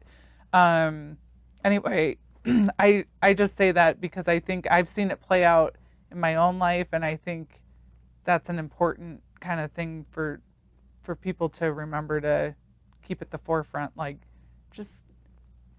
um, 0.54 1.18
anyway, 1.64 2.18
I 2.80 3.06
I 3.24 3.34
just 3.34 3.58
say 3.58 3.72
that 3.72 4.00
because 4.00 4.28
I 4.28 4.40
think 4.40 4.68
I've 4.70 4.88
seen 4.88 5.10
it 5.10 5.20
play 5.22 5.44
out 5.44 5.76
in 6.12 6.20
my 6.20 6.36
own 6.36 6.60
life, 6.60 6.90
and 6.94 7.04
I 7.04 7.16
think 7.16 7.62
that's 8.26 8.50
an 8.50 8.60
important 8.60 9.24
kind 9.40 9.60
of 9.60 9.72
thing 9.72 10.06
for 10.12 10.40
for 11.08 11.16
people 11.16 11.48
to 11.48 11.72
remember 11.72 12.20
to 12.20 12.54
keep 13.02 13.22
at 13.22 13.32
the 13.32 13.38
forefront. 13.38 13.96
Like, 13.96 14.18
just 14.72 15.06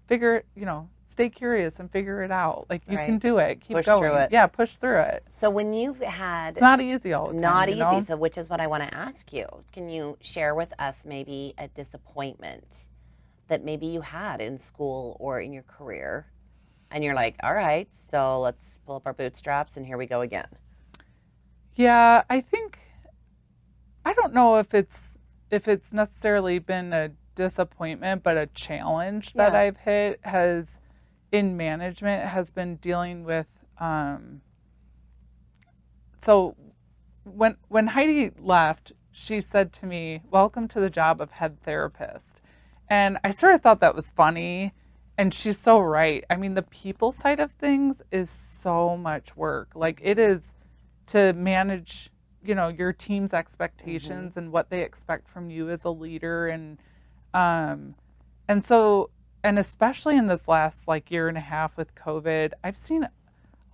figure, 0.07 0.37
it, 0.37 0.47
you 0.55 0.65
know, 0.65 0.89
stay 1.05 1.29
curious 1.29 1.79
and 1.79 1.91
figure 1.91 2.23
it 2.23 2.31
out. 2.31 2.65
Like 2.67 2.81
you 2.89 2.97
right. 2.97 3.05
can 3.05 3.19
do 3.19 3.37
it. 3.37 3.61
Keep 3.61 3.77
push 3.77 3.85
going. 3.85 4.01
Through 4.01 4.15
it. 4.15 4.31
Yeah, 4.31 4.47
push 4.47 4.73
through 4.77 5.01
it. 5.01 5.23
So 5.29 5.51
when 5.51 5.71
you've 5.71 5.99
had 5.99 6.53
it's 6.53 6.61
not 6.61 6.81
easy 6.81 7.13
all 7.13 7.27
the 7.27 7.33
time. 7.33 7.41
Not 7.41 7.69
easy. 7.69 7.79
Know? 7.79 8.01
So 8.01 8.17
which 8.17 8.39
is 8.39 8.49
what 8.49 8.59
I 8.59 8.65
want 8.65 8.89
to 8.89 8.95
ask 8.95 9.31
you. 9.31 9.45
Can 9.71 9.87
you 9.87 10.17
share 10.19 10.55
with 10.55 10.73
us 10.79 11.03
maybe 11.05 11.53
a 11.59 11.67
disappointment 11.67 12.87
that 13.49 13.63
maybe 13.63 13.85
you 13.85 14.01
had 14.01 14.41
in 14.41 14.57
school 14.57 15.15
or 15.19 15.39
in 15.39 15.53
your 15.53 15.63
career, 15.63 16.25
and 16.89 17.03
you're 17.03 17.15
like, 17.15 17.35
all 17.43 17.53
right, 17.53 17.87
so 17.93 18.39
let's 18.41 18.79
pull 18.85 18.95
up 18.95 19.05
our 19.05 19.13
bootstraps 19.13 19.77
and 19.77 19.85
here 19.85 19.97
we 19.97 20.07
go 20.07 20.21
again. 20.21 20.47
Yeah, 21.75 22.23
I 22.29 22.41
think 22.41 22.79
I 24.05 24.13
don't 24.13 24.33
know 24.33 24.57
if 24.57 24.73
it's 24.73 25.08
if 25.51 25.67
it's 25.67 25.91
necessarily 25.91 26.59
been 26.59 26.93
a 26.93 27.11
disappointment, 27.35 28.23
but 28.23 28.37
a 28.37 28.47
challenge 28.47 29.33
that 29.33 29.53
yeah. 29.53 29.59
I've 29.59 29.77
hit 29.77 30.19
has 30.23 30.79
in 31.31 31.55
management 31.57 32.27
has 32.27 32.51
been 32.51 32.75
dealing 32.77 33.23
with 33.23 33.47
um, 33.79 34.41
so 36.21 36.55
when 37.23 37.55
when 37.69 37.87
Heidi 37.87 38.31
left, 38.39 38.91
she 39.11 39.41
said 39.41 39.71
to 39.73 39.85
me, 39.85 40.21
"Welcome 40.29 40.67
to 40.69 40.79
the 40.79 40.89
job 40.89 41.21
of 41.21 41.31
head 41.31 41.61
therapist." 41.61 42.41
And 42.89 43.17
I 43.23 43.31
sort 43.31 43.55
of 43.55 43.61
thought 43.61 43.79
that 43.81 43.95
was 43.95 44.09
funny, 44.11 44.73
and 45.17 45.33
she's 45.33 45.57
so 45.57 45.79
right. 45.79 46.23
I 46.29 46.35
mean, 46.35 46.55
the 46.55 46.63
people 46.63 47.11
side 47.11 47.39
of 47.39 47.51
things 47.53 48.01
is 48.11 48.29
so 48.29 48.97
much 48.97 49.35
work. 49.37 49.71
Like 49.75 49.99
it 50.03 50.19
is 50.19 50.53
to 51.07 51.33
manage, 51.33 52.11
you 52.49 52.55
know, 52.55 52.69
your 52.69 52.91
team's 52.91 53.31
expectations 53.31 54.31
mm-hmm. 54.31 54.39
and 54.39 54.51
what 54.51 54.71
they 54.71 54.81
expect 54.81 55.29
from 55.29 55.51
you 55.51 55.69
as 55.69 55.85
a 55.85 55.89
leader 55.89 56.47
and 56.47 56.79
um 57.35 57.93
and 58.47 58.65
so 58.65 59.11
and 59.43 59.59
especially 59.59 60.17
in 60.17 60.25
this 60.25 60.47
last 60.47 60.87
like 60.87 61.11
year 61.11 61.27
and 61.27 61.37
a 61.37 61.41
half 61.41 61.77
with 61.77 61.93
COVID, 61.93 62.51
I've 62.63 62.75
seen 62.75 63.07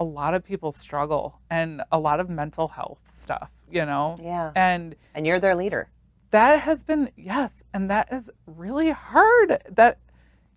a 0.01 0.03
lot 0.03 0.33
of 0.33 0.43
people 0.43 0.73
struggle 0.73 1.39
and 1.49 1.81
a 1.93 1.97
lot 1.97 2.19
of 2.19 2.29
mental 2.29 2.67
health 2.67 2.99
stuff, 3.07 3.49
you 3.71 3.85
know? 3.85 4.17
Yeah. 4.21 4.51
And 4.57 4.93
and 5.15 5.25
you're 5.25 5.39
their 5.39 5.55
leader. 5.55 5.89
That 6.31 6.59
has 6.59 6.83
been 6.83 7.09
yes, 7.15 7.63
and 7.73 7.89
that 7.89 8.09
is 8.11 8.29
really 8.45 8.91
hard. 8.91 9.63
That 9.71 9.99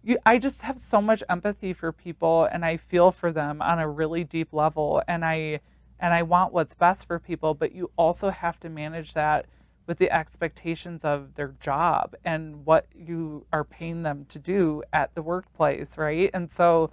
you 0.03 0.19
I 0.27 0.39
just 0.39 0.61
have 0.63 0.81
so 0.81 1.01
much 1.01 1.23
empathy 1.31 1.73
for 1.73 1.93
people 1.93 2.49
and 2.51 2.65
I 2.65 2.79
feel 2.79 3.13
for 3.13 3.31
them 3.31 3.63
on 3.63 3.79
a 3.79 3.89
really 3.89 4.25
deep 4.25 4.53
level 4.53 5.03
and 5.07 5.25
I 5.25 5.61
and 6.01 6.15
I 6.15 6.23
want 6.23 6.53
what's 6.53 6.75
best 6.75 7.07
for 7.07 7.19
people, 7.19 7.55
but 7.55 7.73
you 7.73 7.91
also 7.97 8.31
have 8.31 8.61
to 8.61 8.69
manage 8.69 9.15
that 9.15 9.47
with 9.87 9.99
the 9.99 10.11
expectations 10.11 11.05
of 11.05 11.35
their 11.35 11.55
job 11.61 12.15
and 12.25 12.65
what 12.67 12.87
you 12.95 13.47
are 13.53 13.65
paying 13.65 14.03
them 14.03 14.27
to 14.29 14.39
do 14.39 14.83
at 14.93 15.15
the 15.15 15.23
workplace, 15.23 15.97
right? 15.97 16.31
And 16.35 16.51
so 16.51 16.91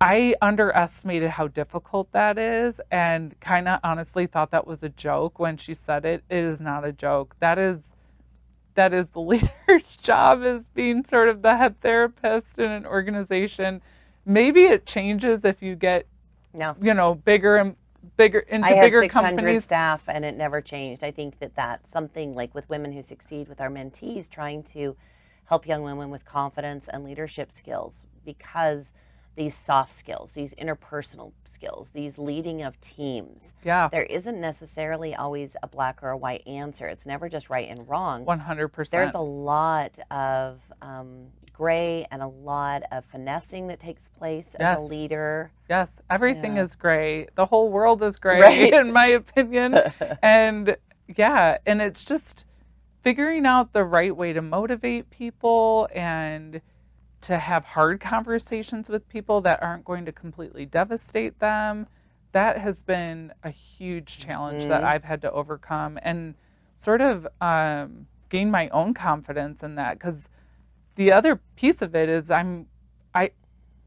I 0.00 0.34
underestimated 0.42 1.30
how 1.30 1.48
difficult 1.48 2.12
that 2.12 2.36
is 2.36 2.80
and 2.90 3.38
kind 3.40 3.66
of 3.66 3.80
honestly 3.82 4.26
thought 4.26 4.50
that 4.50 4.66
was 4.66 4.82
a 4.82 4.90
joke 4.90 5.38
when 5.38 5.56
she 5.56 5.72
said 5.72 6.04
it. 6.04 6.22
It 6.28 6.44
is 6.44 6.60
not 6.60 6.84
a 6.84 6.92
joke. 6.92 7.34
That 7.40 7.58
is 7.58 7.92
that 8.74 8.92
is 8.92 9.06
the 9.08 9.20
leader's 9.68 9.96
job 10.02 10.42
is 10.42 10.64
being 10.74 11.04
sort 11.04 11.28
of 11.28 11.42
the 11.42 11.56
head 11.56 11.80
therapist 11.80 12.58
in 12.58 12.70
an 12.70 12.84
organization. 12.84 13.80
Maybe 14.26 14.64
it 14.64 14.84
changes 14.84 15.44
if 15.44 15.62
you 15.62 15.74
get 15.74 16.06
no. 16.52 16.76
you 16.82 16.92
know, 16.92 17.14
bigger 17.14 17.56
and 17.56 17.76
bigger 18.16 18.40
into 18.40 18.66
I 18.66 18.80
bigger 18.80 19.02
600 19.02 19.36
companies. 19.36 19.64
staff 19.64 20.02
and 20.08 20.24
it 20.24 20.36
never 20.36 20.60
changed. 20.60 21.04
I 21.04 21.10
think 21.10 21.38
that 21.40 21.54
that's 21.54 21.90
something 21.90 22.34
like 22.34 22.54
with 22.54 22.68
women 22.68 22.92
who 22.92 23.02
succeed 23.02 23.48
with 23.48 23.60
our 23.60 23.70
mentees 23.70 24.28
trying 24.28 24.62
to 24.64 24.96
help 25.46 25.66
young 25.66 25.82
women 25.82 26.10
with 26.10 26.24
confidence 26.24 26.88
and 26.88 27.04
leadership 27.04 27.52
skills 27.52 28.02
because 28.24 28.92
these 29.36 29.56
soft 29.56 29.92
skills, 29.92 30.32
these 30.32 30.54
interpersonal 30.54 31.32
skills, 31.44 31.90
these 31.90 32.18
leading 32.18 32.62
of 32.62 32.80
teams. 32.80 33.52
Yeah. 33.64 33.88
There 33.90 34.04
isn't 34.04 34.40
necessarily 34.40 35.14
always 35.14 35.56
a 35.62 35.66
black 35.66 36.02
or 36.02 36.10
a 36.10 36.16
white 36.16 36.46
answer. 36.46 36.86
It's 36.86 37.04
never 37.06 37.28
just 37.28 37.50
right 37.50 37.68
and 37.68 37.88
wrong. 37.88 38.24
100%. 38.24 38.90
There's 38.90 39.14
a 39.14 39.18
lot 39.18 39.98
of 40.10 40.60
um, 40.80 41.26
gray 41.54 42.06
and 42.10 42.20
a 42.20 42.26
lot 42.26 42.82
of 42.92 43.04
finessing 43.06 43.68
that 43.68 43.80
takes 43.80 44.08
place 44.08 44.54
yes. 44.60 44.76
as 44.76 44.82
a 44.82 44.86
leader. 44.86 45.50
Yes, 45.70 46.02
everything 46.10 46.56
yeah. 46.56 46.62
is 46.62 46.76
gray. 46.76 47.28
The 47.36 47.46
whole 47.46 47.70
world 47.70 48.02
is 48.02 48.18
gray, 48.18 48.40
right? 48.40 48.72
in 48.74 48.92
my 48.92 49.06
opinion. 49.06 49.78
and 50.22 50.76
yeah, 51.16 51.56
and 51.64 51.80
it's 51.80 52.04
just 52.04 52.44
figuring 53.02 53.46
out 53.46 53.72
the 53.72 53.84
right 53.84 54.14
way 54.14 54.32
to 54.32 54.42
motivate 54.42 55.08
people 55.10 55.88
and 55.94 56.60
to 57.22 57.38
have 57.38 57.64
hard 57.64 58.00
conversations 58.00 58.90
with 58.90 59.08
people 59.08 59.40
that 59.40 59.62
aren't 59.62 59.84
going 59.84 60.04
to 60.04 60.12
completely 60.12 60.66
devastate 60.66 61.38
them. 61.38 61.86
That 62.32 62.58
has 62.58 62.82
been 62.82 63.32
a 63.44 63.50
huge 63.50 64.18
challenge 64.18 64.62
mm-hmm. 64.62 64.70
that 64.70 64.84
I've 64.84 65.04
had 65.04 65.22
to 65.22 65.32
overcome 65.32 65.98
and 66.02 66.34
sort 66.76 67.00
of 67.00 67.26
um, 67.40 68.06
gain 68.28 68.50
my 68.50 68.68
own 68.70 68.92
confidence 68.92 69.62
in 69.62 69.76
that 69.76 69.98
because 69.98 70.28
the 70.96 71.12
other 71.12 71.40
piece 71.56 71.82
of 71.82 71.94
it 71.94 72.08
is 72.08 72.30
I'm 72.30 72.66
I 73.14 73.30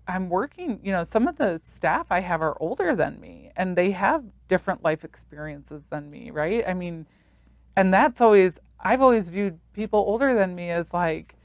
I'm 0.08 0.30
working, 0.30 0.80
you 0.84 0.92
know, 0.92 1.04
some 1.04 1.28
of 1.28 1.38
the 1.38 1.60
staff 1.60 2.08
I 2.12 2.22
have 2.22 2.42
are 2.42 2.58
older 2.62 2.96
than 2.96 3.20
me 3.20 3.52
and 3.58 3.76
they 3.76 3.92
have 3.92 4.24
different 4.48 4.84
life 4.84 5.04
experiences 5.04 5.84
than 5.90 6.10
me, 6.10 6.32
right? 6.32 6.64
I 6.68 6.74
mean, 6.74 7.06
and 7.76 7.94
that's 7.94 8.22
always 8.22 8.60
I've 8.80 9.02
always 9.02 9.30
viewed 9.30 9.60
people 9.74 10.00
older 10.00 10.34
than 10.36 10.56
me 10.56 10.70
as 10.72 10.94
like, 10.94 11.36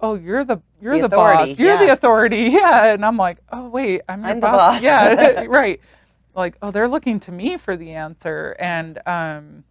oh, 0.00 0.14
you're 0.14 0.44
the 0.44 0.60
you're 0.80 0.96
The 0.96 1.08
the, 1.08 1.08
boss, 1.08 1.58
you're 1.58 1.74
yeah. 1.74 1.86
the 1.86 1.92
authority, 1.92 2.42
yeah. 2.52 2.86
And 2.94 3.04
I'm 3.04 3.16
like, 3.16 3.38
oh 3.52 3.68
wait, 3.68 4.02
I'm 4.08 4.24
your 4.24 4.30
I'm 4.32 4.40
the 4.40 4.48
boss, 4.48 4.74
boss. 4.76 4.82
yeah, 4.82 5.44
right. 5.48 5.80
Like, 6.34 6.56
oh, 6.62 6.70
they're 6.70 6.88
looking 6.88 7.18
to 7.20 7.32
me 7.32 7.56
for 7.56 7.76
the 7.76 7.92
answer, 7.92 8.56
and 8.60 9.00
um, 9.06 9.64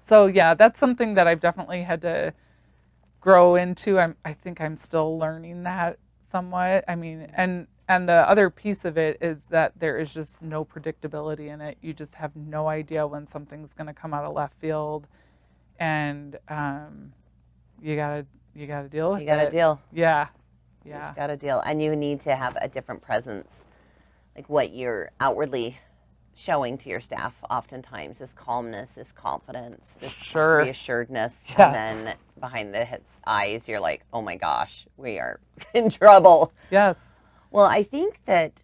so 0.00 0.26
yeah, 0.26 0.54
that's 0.54 0.78
something 0.78 1.14
that 1.14 1.26
I've 1.26 1.40
definitely 1.40 1.82
had 1.82 2.02
to 2.02 2.34
grow 3.20 3.56
into. 3.56 3.98
I'm 3.98 4.16
I 4.24 4.32
think 4.32 4.60
I'm 4.60 4.76
still 4.76 5.18
learning 5.18 5.62
that 5.64 5.98
somewhat. 6.26 6.84
I 6.88 6.94
mean, 6.96 7.28
and 7.34 7.66
and 7.88 8.08
the 8.08 8.28
other 8.28 8.50
piece 8.50 8.84
of 8.84 8.96
it 8.98 9.18
is 9.20 9.40
that 9.50 9.72
there 9.78 9.98
is 9.98 10.14
just 10.14 10.40
no 10.42 10.64
predictability 10.64 11.48
in 11.52 11.60
it. 11.60 11.76
You 11.82 11.92
just 11.92 12.14
have 12.14 12.34
no 12.36 12.68
idea 12.68 13.06
when 13.06 13.26
something's 13.26 13.74
going 13.74 13.88
to 13.88 13.92
come 13.94 14.14
out 14.14 14.24
of 14.24 14.32
left 14.32 14.54
field, 14.60 15.06
and 15.78 16.38
um, 16.48 17.12
you 17.82 17.96
gotta 17.96 18.26
you 18.54 18.66
gotta 18.66 18.88
deal 18.88 19.12
with 19.12 19.20
You 19.20 19.26
got 19.26 19.36
to 19.36 19.42
it. 19.42 19.50
deal. 19.50 19.80
Yeah, 19.92 20.28
You 20.84 20.92
yeah, 20.92 21.00
just 21.00 21.16
got 21.16 21.26
to 21.28 21.36
deal. 21.36 21.60
And 21.60 21.82
you 21.82 21.96
need 21.96 22.20
to 22.22 22.36
have 22.36 22.56
a 22.60 22.68
different 22.68 23.02
presence. 23.02 23.64
Like 24.36 24.48
what 24.48 24.72
you're 24.72 25.10
outwardly 25.20 25.78
showing 26.34 26.78
to 26.78 26.88
your 26.88 27.00
staff 27.00 27.34
oftentimes 27.50 28.18
this 28.18 28.32
calmness, 28.32 28.92
this 28.92 29.12
confidence, 29.12 29.96
this 30.00 30.12
Sure. 30.12 30.58
reassuredness. 30.62 31.44
Yes. 31.48 31.58
And 31.58 32.06
then 32.06 32.16
behind 32.38 32.74
the 32.74 32.84
his 32.84 33.20
eyes, 33.26 33.68
you're 33.68 33.80
like, 33.80 34.04
oh 34.12 34.22
my 34.22 34.36
gosh, 34.36 34.86
we 34.96 35.18
are 35.18 35.40
in 35.74 35.90
trouble. 35.90 36.52
yes, 36.70 37.18
Well, 37.50 37.66
I 37.66 37.82
think 37.82 38.20
that 38.26 38.62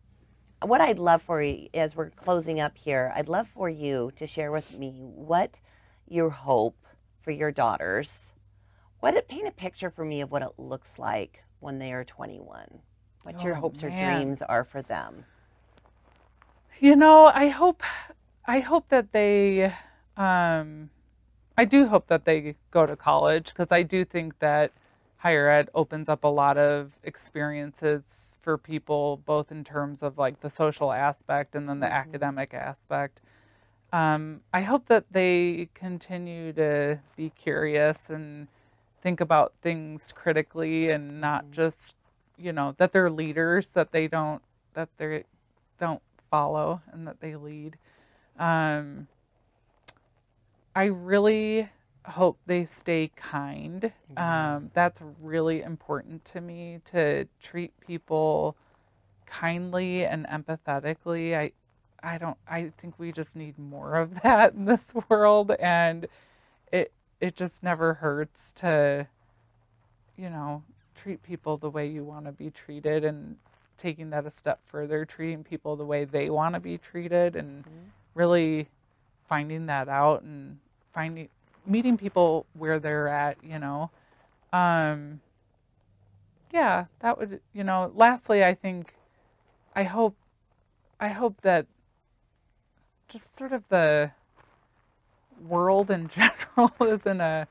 what 0.62 0.80
I'd 0.80 0.98
love 0.98 1.20
for 1.22 1.42
you 1.42 1.68
as 1.74 1.94
we're 1.94 2.10
closing 2.10 2.60
up 2.60 2.78
here, 2.78 3.12
I'd 3.14 3.28
love 3.28 3.48
for 3.48 3.68
you 3.68 4.10
to 4.16 4.26
share 4.26 4.50
with 4.52 4.78
me 4.78 4.92
what 5.02 5.60
your 6.08 6.30
hope 6.30 6.76
for 7.20 7.30
your 7.30 7.50
daughters. 7.52 8.32
What 9.00 9.14
it 9.14 9.28
paint 9.28 9.46
a 9.46 9.50
picture 9.50 9.90
for 9.90 10.04
me 10.04 10.22
of 10.22 10.30
what 10.30 10.42
it 10.42 10.52
looks 10.56 10.98
like 10.98 11.42
when 11.60 11.78
they 11.78 11.92
are 11.92 12.04
21. 12.04 12.80
What 13.24 13.44
your 13.44 13.56
Oh, 13.56 13.60
hopes 13.60 13.84
or 13.84 13.90
dreams 13.90 14.40
are 14.40 14.64
for 14.64 14.80
them. 14.82 15.26
You 16.80 16.96
know, 16.96 17.26
I 17.34 17.48
hope 17.48 17.82
I 18.46 18.60
hope 18.60 18.88
that 18.88 19.12
they 19.12 19.72
um 20.16 20.90
I 21.56 21.64
do 21.64 21.86
hope 21.86 22.06
that 22.08 22.24
they 22.24 22.56
go 22.70 22.86
to 22.86 22.96
college 22.96 23.48
because 23.48 23.72
I 23.72 23.82
do 23.82 24.04
think 24.04 24.38
that 24.40 24.72
higher 25.18 25.48
ed 25.50 25.70
opens 25.74 26.08
up 26.08 26.24
a 26.24 26.28
lot 26.28 26.58
of 26.58 26.92
experiences 27.02 28.36
for 28.42 28.58
people 28.58 29.18
both 29.26 29.50
in 29.50 29.64
terms 29.64 30.02
of 30.02 30.18
like 30.18 30.40
the 30.40 30.50
social 30.50 30.92
aspect 30.92 31.54
and 31.54 31.68
then 31.68 31.80
the 31.80 31.86
Mhm. 31.86 31.92
academic 31.92 32.54
aspect. 32.54 33.22
Um, 33.92 34.42
I 34.52 34.62
hope 34.62 34.86
that 34.88 35.04
they 35.12 35.68
continue 35.74 36.52
to 36.54 37.00
be 37.16 37.30
curious 37.30 38.10
and 38.10 38.48
think 39.02 39.20
about 39.20 39.54
things 39.62 40.12
critically 40.12 40.90
and 40.90 41.20
not 41.20 41.46
Mhm. 41.46 41.52
just, 41.52 41.94
you 42.38 42.52
know, 42.52 42.74
that 42.78 42.92
they're 42.92 43.10
leaders, 43.10 43.70
that 43.72 43.92
they 43.92 44.08
don't 44.08 44.42
that 44.74 44.90
they 44.98 45.24
don't 45.78 46.02
follow 46.30 46.80
and 46.92 47.06
that 47.06 47.20
they 47.20 47.36
lead. 47.36 47.76
Um, 48.38 49.08
I 50.74 50.84
really 50.84 51.68
hope 52.04 52.38
they 52.46 52.64
stay 52.64 53.10
kind. 53.16 53.92
Mhm. 54.14 54.20
Um, 54.20 54.70
that's 54.74 55.00
really 55.20 55.62
important 55.62 56.24
to 56.26 56.40
me 56.40 56.80
to 56.86 57.26
treat 57.40 57.78
people 57.80 58.56
kindly 59.26 60.04
and 60.04 60.26
empathetically. 60.26 61.36
I 61.36 61.52
I 62.02 62.18
don't 62.18 62.36
I 62.48 62.70
think 62.78 62.98
we 62.98 63.12
just 63.12 63.36
need 63.36 63.58
more 63.58 63.96
of 63.96 64.20
that 64.22 64.54
in 64.54 64.64
this 64.66 64.92
world 65.08 65.52
and 65.60 66.06
it 66.72 66.92
it 67.20 67.36
just 67.36 67.62
never 67.62 67.94
hurts 67.94 68.52
to 68.52 69.08
you 70.16 70.30
know, 70.30 70.62
treat 70.94 71.22
people 71.22 71.56
the 71.58 71.70
way 71.70 71.86
you 71.86 72.04
want 72.04 72.26
to 72.26 72.32
be 72.32 72.50
treated 72.50 73.04
and 73.04 73.36
taking 73.86 74.10
that 74.10 74.26
a 74.26 74.30
step 74.32 74.58
further, 74.66 75.04
treating 75.04 75.44
people 75.44 75.76
the 75.76 75.84
way 75.84 76.04
they 76.04 76.28
want 76.28 76.54
to 76.56 76.60
be 76.60 76.76
treated 76.76 77.36
and 77.36 77.64
Mhm. 77.64 77.90
really 78.14 78.68
finding 79.28 79.66
that 79.66 79.88
out 79.88 80.22
and 80.22 80.58
finding 80.92 81.28
meeting 81.64 81.96
people 81.96 82.46
where 82.54 82.80
they're 82.80 83.06
at, 83.06 83.36
you 83.44 83.60
know. 83.60 83.90
Um 84.52 85.20
yeah, 86.50 86.86
that 86.98 87.16
would 87.16 87.40
you 87.52 87.62
know, 87.62 87.92
lastly 87.94 88.44
I 88.44 88.54
think 88.54 88.96
I 89.76 89.84
hope 89.84 90.16
I 90.98 91.08
hope 91.08 91.40
that 91.42 91.66
just 93.06 93.36
sort 93.36 93.52
of 93.52 93.68
the 93.68 94.10
world 95.40 95.92
in 95.92 96.08
general 96.18 96.72
is 96.80 97.06
in 97.06 97.20
a 97.20 97.46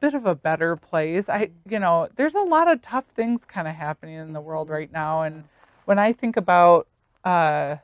bit 0.00 0.14
of 0.14 0.26
a 0.26 0.34
better 0.34 0.76
place. 0.76 1.28
I 1.28 1.50
you 1.68 1.78
know, 1.78 2.08
there's 2.16 2.34
a 2.34 2.40
lot 2.40 2.70
of 2.70 2.82
tough 2.82 3.04
things 3.14 3.40
kind 3.46 3.66
of 3.68 3.74
happening 3.74 4.16
in 4.16 4.32
the 4.32 4.40
world 4.40 4.68
right 4.70 4.90
now 4.92 5.22
and 5.22 5.44
when 5.84 5.98
I 5.98 6.12
think 6.12 6.36
about 6.36 6.86
uh 7.24 7.76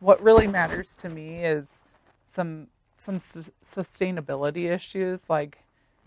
what 0.00 0.22
really 0.22 0.46
matters 0.46 0.94
to 0.96 1.08
me 1.08 1.44
is 1.44 1.80
some 2.24 2.66
some 2.96 3.18
sus- 3.18 3.50
sustainability 3.64 4.70
issues 4.70 5.28
like 5.30 5.58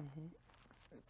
Mhm. 0.02 0.30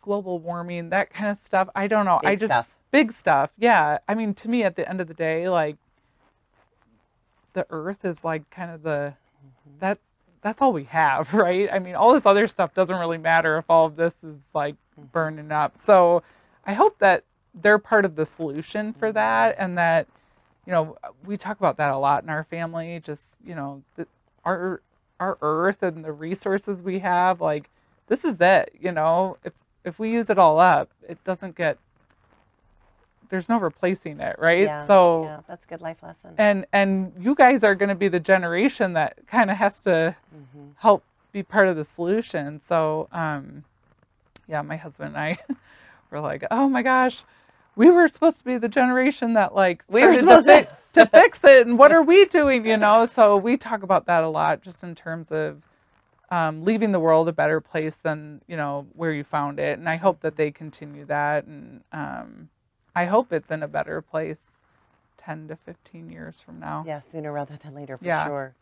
global 0.02 0.40
warming, 0.40 0.90
that 0.90 1.10
kind 1.10 1.30
of 1.30 1.38
stuff. 1.38 1.68
I 1.76 1.88
don't 1.88 2.06
know. 2.06 2.22
I 2.24 2.36
just 2.36 2.54
stuff. 2.54 2.70
big 2.92 3.12
stuff. 3.12 3.52
Yeah. 3.58 3.98
I 4.08 4.16
mean, 4.16 4.34
to 4.36 4.50
me, 4.50 4.64
at 4.64 4.76
the 4.78 4.88
end 4.88 5.02
of 5.02 5.08
the 5.08 5.14
day, 5.14 5.50
like 5.50 5.76
the 7.54 7.66
Earth 7.70 8.06
is 8.06 8.24
like 8.24 8.50
kind 8.50 8.72
of 8.72 8.84
the 8.84 9.16
Mm-hmm. 9.46 9.80
that 9.80 10.00
that's 10.48 10.62
all 10.62 10.72
we 10.72 10.86
have, 10.86 11.34
right? 11.34 11.70
I 11.72 11.80
mean, 11.80 11.96
all 11.96 12.14
this 12.14 12.26
other 12.26 12.48
stuff 12.48 12.74
doesn't 12.74 12.98
really 12.98 13.18
matter 13.18 13.58
if 13.58 13.66
all 13.70 13.86
of 13.86 13.96
this 13.96 14.16
is 14.24 14.38
like 14.54 14.76
Mhm. 15.00 15.12
burning 15.12 15.52
up. 15.52 15.78
So 15.78 16.24
I 16.66 16.74
hope 16.74 16.98
that 17.00 17.24
they're 17.54 17.80
part 17.80 18.06
of 18.06 18.16
the 18.16 18.26
solution 18.26 18.94
for 18.94 19.10
Mhm. 19.10 19.16
that, 19.16 19.56
and 19.60 19.78
that 19.78 20.08
you 20.66 20.72
know 20.72 20.98
we 21.26 21.38
talk 21.38 21.58
about 21.58 21.78
that 21.78 21.92
a 21.92 21.98
lot 21.98 22.24
in 22.24 22.30
our 22.30 22.44
family. 22.46 23.00
Just 23.00 23.38
you 23.46 23.56
know, 23.56 23.84
the, 23.96 24.08
our 24.46 24.82
our 25.20 25.38
Earth 25.42 25.84
and 25.84 26.06
the 26.06 26.12
resources 26.12 26.82
we 26.82 27.00
have, 27.00 27.42
like 27.42 27.70
this 28.08 28.24
is 28.24 28.38
it. 28.40 28.74
You 28.80 28.92
know, 28.92 29.38
if 29.44 29.54
if 29.84 30.00
we 30.00 30.12
use 30.12 30.30
it 30.30 30.38
all 30.38 30.60
up, 30.60 30.90
it 31.08 31.22
doesn't 31.24 31.56
get 31.56 31.78
there's 33.30 33.50
no 33.50 33.60
replacing 33.60 34.20
it, 34.20 34.36
right? 34.40 34.64
Yeah, 34.64 34.86
so 34.86 35.24
yeah, 35.24 35.40
that's 35.48 35.66
a 35.66 35.68
good 35.68 35.82
life 35.82 36.02
lesson. 36.04 36.34
and 36.38 36.66
and 36.74 37.14
you 37.20 37.36
guys 37.36 37.64
are 37.64 37.76
going 37.76 37.90
to 37.90 37.96
be 37.96 38.08
the 38.08 38.20
generation 38.20 38.94
that 38.94 39.18
kind 39.28 39.50
of 39.52 39.58
has 39.58 39.80
to 39.82 40.16
Mhm. 40.36 40.72
help 40.78 41.04
be 41.32 41.44
part 41.44 41.68
of 41.68 41.76
the 41.76 41.84
solution. 41.84 42.60
So, 42.62 43.08
um, 43.12 43.64
yeah, 44.48 44.62
my 44.62 44.78
husband 44.78 45.16
and 45.16 45.18
I 45.18 45.38
were 46.12 46.20
like, 46.20 46.44
oh 46.52 46.70
my 46.70 46.82
gosh, 46.82 47.24
we 47.76 47.90
were 47.92 48.08
supposed 48.08 48.40
to 48.40 48.46
be 48.46 48.58
the 48.58 48.70
generation 48.70 49.34
that 49.34 49.54
like 49.54 49.84
We 49.90 50.06
were 50.06 50.16
supposed 50.16 50.48
to- 50.48 50.62
to, 50.62 50.66
fi- 50.66 50.76
to 50.94 51.06
fix 51.22 51.44
it, 51.44 51.68
and 51.68 51.78
what 51.78 51.92
are 51.92 52.02
we 52.02 52.26
doing? 52.26 52.66
You 52.66 52.78
know, 52.78 53.06
so 53.06 53.38
we 53.38 53.58
talk 53.58 53.84
about 53.84 54.06
that 54.06 54.24
a 54.24 54.30
lot, 54.30 54.62
just 54.62 54.84
in 54.84 54.96
terms 54.96 55.32
of 55.32 55.62
um, 56.32 56.66
leaving 56.66 56.92
the 56.92 57.00
world 57.00 57.30
a 57.30 57.32
better 57.32 57.62
place 57.62 57.98
than 57.98 58.42
you 58.48 58.58
know 58.58 58.86
where 58.96 59.12
you 59.14 59.24
found 59.24 59.60
it. 59.60 59.78
And 59.80 59.88
I 59.88 59.96
hope 59.98 60.20
that 60.22 60.36
they 60.38 60.50
continue 60.52 61.06
that, 61.06 61.46
and 61.46 61.82
um, 61.92 62.50
I 62.98 63.06
hope 63.06 63.32
it's 63.32 63.52
in 63.52 63.62
a 63.62 63.68
better 63.68 64.02
place. 64.02 64.40
10 65.20 65.50
to 65.50 65.56
15 65.56 66.10
years 66.10 66.40
from 66.42 66.60
now. 66.60 66.84
Yeah, 66.88 67.00
sooner 67.00 67.32
rather 67.32 67.58
than 67.58 67.76
later, 67.76 67.98
for 67.98 68.06
Yeah. 68.06 68.26
sure. 68.26 68.56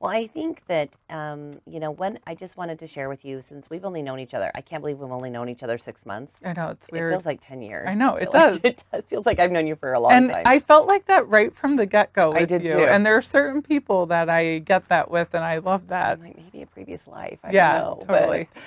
Well, 0.00 0.10
I 0.10 0.26
think 0.26 0.62
that 0.66 0.88
um, 1.10 1.60
you 1.66 1.78
know 1.78 1.90
when 1.90 2.18
I 2.26 2.34
just 2.34 2.56
wanted 2.56 2.78
to 2.80 2.86
share 2.86 3.08
with 3.08 3.22
you 3.24 3.42
since 3.42 3.68
we've 3.68 3.84
only 3.84 4.02
known 4.02 4.18
each 4.18 4.32
other. 4.34 4.50
I 4.54 4.60
can't 4.62 4.82
believe 4.82 4.98
we've 4.98 5.12
only 5.12 5.28
known 5.30 5.48
each 5.50 5.62
other 5.62 5.76
six 5.76 6.06
months. 6.06 6.40
I 6.44 6.52
know 6.54 6.68
it's 6.70 6.86
It 6.88 6.92
weird. 6.92 7.12
feels 7.12 7.26
like 7.26 7.40
ten 7.42 7.60
years. 7.62 7.86
I 7.90 7.94
know, 7.94 8.16
I 8.16 8.20
it 8.20 8.30
feel 8.32 8.32
like 8.34 8.42
does. 8.52 8.60
it 8.64 8.84
does. 8.90 9.04
Feels 9.04 9.26
like 9.26 9.38
I've 9.38 9.50
known 9.50 9.66
you 9.66 9.76
for 9.76 9.92
a 9.92 10.00
long 10.00 10.12
and 10.12 10.26
time. 10.28 10.38
And 10.38 10.48
I 10.48 10.58
felt 10.58 10.86
like 10.86 11.04
that 11.06 11.28
right 11.28 11.54
from 11.54 11.76
the 11.76 11.84
get 11.86 12.12
go 12.14 12.32
I 12.32 12.44
did 12.46 12.62
you. 12.62 12.78
too. 12.78 12.84
And 12.84 13.04
there 13.04 13.16
are 13.16 13.22
certain 13.22 13.60
people 13.62 14.06
that 14.06 14.28
I 14.30 14.58
get 14.60 14.88
that 14.88 15.10
with, 15.10 15.34
and 15.34 15.44
I 15.44 15.58
love 15.58 15.88
that. 15.88 16.18
I'm 16.18 16.24
like 16.24 16.36
maybe 16.36 16.62
a 16.62 16.66
previous 16.66 17.06
life. 17.06 17.38
I 17.44 17.52
yeah, 17.52 17.74
don't 17.74 17.98
know. 17.98 18.04
totally. 18.06 18.48
But 18.54 18.62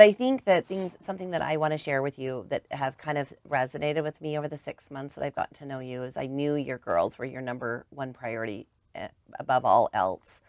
I 0.00 0.12
think 0.12 0.44
that 0.46 0.66
things, 0.68 0.96
something 1.00 1.30
that 1.32 1.42
I 1.42 1.58
want 1.58 1.72
to 1.72 1.78
share 1.78 2.00
with 2.00 2.18
you 2.18 2.46
that 2.48 2.64
have 2.70 2.96
kind 2.96 3.18
of 3.18 3.32
resonated 3.48 4.02
with 4.02 4.20
me 4.22 4.38
over 4.38 4.48
the 4.48 4.56
six 4.56 4.90
months 4.90 5.14
that 5.16 5.24
I've 5.24 5.34
gotten 5.34 5.54
to 5.58 5.66
know 5.66 5.80
you 5.80 6.02
is 6.04 6.16
I 6.16 6.26
knew 6.26 6.54
your 6.54 6.78
girls 6.78 7.18
were 7.18 7.26
your 7.26 7.42
number 7.42 7.84
one 7.90 8.14
priority 8.14 8.66
eh, 8.94 9.08
above 9.38 9.64
all 9.66 9.90
else. 9.92 10.40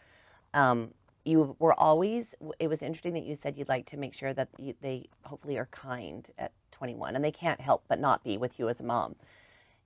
Um, 0.53 0.93
you 1.25 1.55
were 1.59 1.77
always, 1.77 2.35
it 2.59 2.67
was 2.67 2.81
interesting 2.81 3.13
that 3.13 3.25
you 3.25 3.35
said 3.35 3.57
you'd 3.57 3.69
like 3.69 3.85
to 3.87 3.97
make 3.97 4.13
sure 4.13 4.33
that 4.33 4.49
you, 4.57 4.75
they 4.81 5.09
hopefully 5.25 5.57
are 5.57 5.67
kind 5.71 6.29
at 6.37 6.51
21 6.71 7.15
and 7.15 7.23
they 7.25 7.31
can't 7.31 7.59
help 7.61 7.83
but 7.89 7.99
not 7.99 8.23
be 8.23 8.37
with 8.37 8.59
you 8.59 8.69
as 8.69 8.79
a 8.79 8.83
mom. 8.83 9.15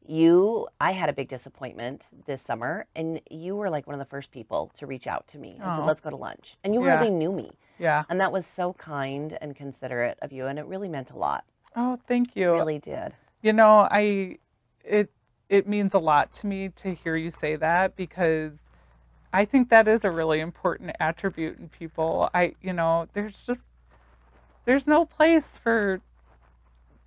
You, 0.05 0.67
I 0.79 0.93
had 0.93 1.09
a 1.09 1.13
big 1.13 1.27
disappointment 1.29 2.07
this 2.25 2.41
summer, 2.41 2.87
and 2.95 3.21
you 3.29 3.55
were 3.55 3.69
like 3.69 3.87
one 3.87 3.93
of 3.93 3.99
the 3.99 4.09
first 4.09 4.31
people 4.31 4.71
to 4.75 4.85
reach 4.87 5.07
out 5.07 5.27
to 5.29 5.37
me 5.37 5.59
and 5.63 5.75
said, 5.75 5.85
"Let's 5.85 6.01
go 6.01 6.09
to 6.09 6.15
lunch." 6.15 6.57
And 6.63 6.73
you 6.73 6.81
Yeah. 6.81 6.89
hardly 6.89 7.09
knew 7.09 7.31
me. 7.33 7.51
Yeah. 7.79 8.03
And 8.09 8.19
that 8.19 8.31
was 8.31 8.45
so 8.45 8.73
kind 8.73 9.37
and 9.41 9.55
considerate 9.55 10.17
of 10.21 10.31
you, 10.31 10.47
and 10.47 10.57
it 10.59 10.65
really 10.65 10.89
meant 10.89 11.11
a 11.11 11.17
lot. 11.17 11.45
Oh, 11.75 11.99
thank 12.07 12.35
you. 12.35 12.53
Really 12.53 12.79
did. 12.79 13.13
You 13.41 13.53
know, 13.53 13.87
I 13.89 14.37
it 14.83 15.11
it 15.49 15.67
means 15.67 15.93
a 15.93 15.99
lot 15.99 16.33
to 16.33 16.47
me 16.47 16.69
to 16.69 16.93
hear 16.93 17.15
you 17.15 17.31
say 17.31 17.55
that 17.55 17.95
because 17.95 18.59
I 19.33 19.45
think 19.45 19.69
that 19.69 19.87
is 19.87 20.03
a 20.03 20.11
really 20.11 20.39
important 20.39 20.95
attribute 20.99 21.59
in 21.59 21.69
people. 21.69 22.29
I, 22.33 22.55
you 22.61 22.73
know, 22.73 23.07
there's 23.13 23.41
just 23.41 23.65
there's 24.65 24.87
no 24.87 25.05
place 25.05 25.57
for 25.57 26.01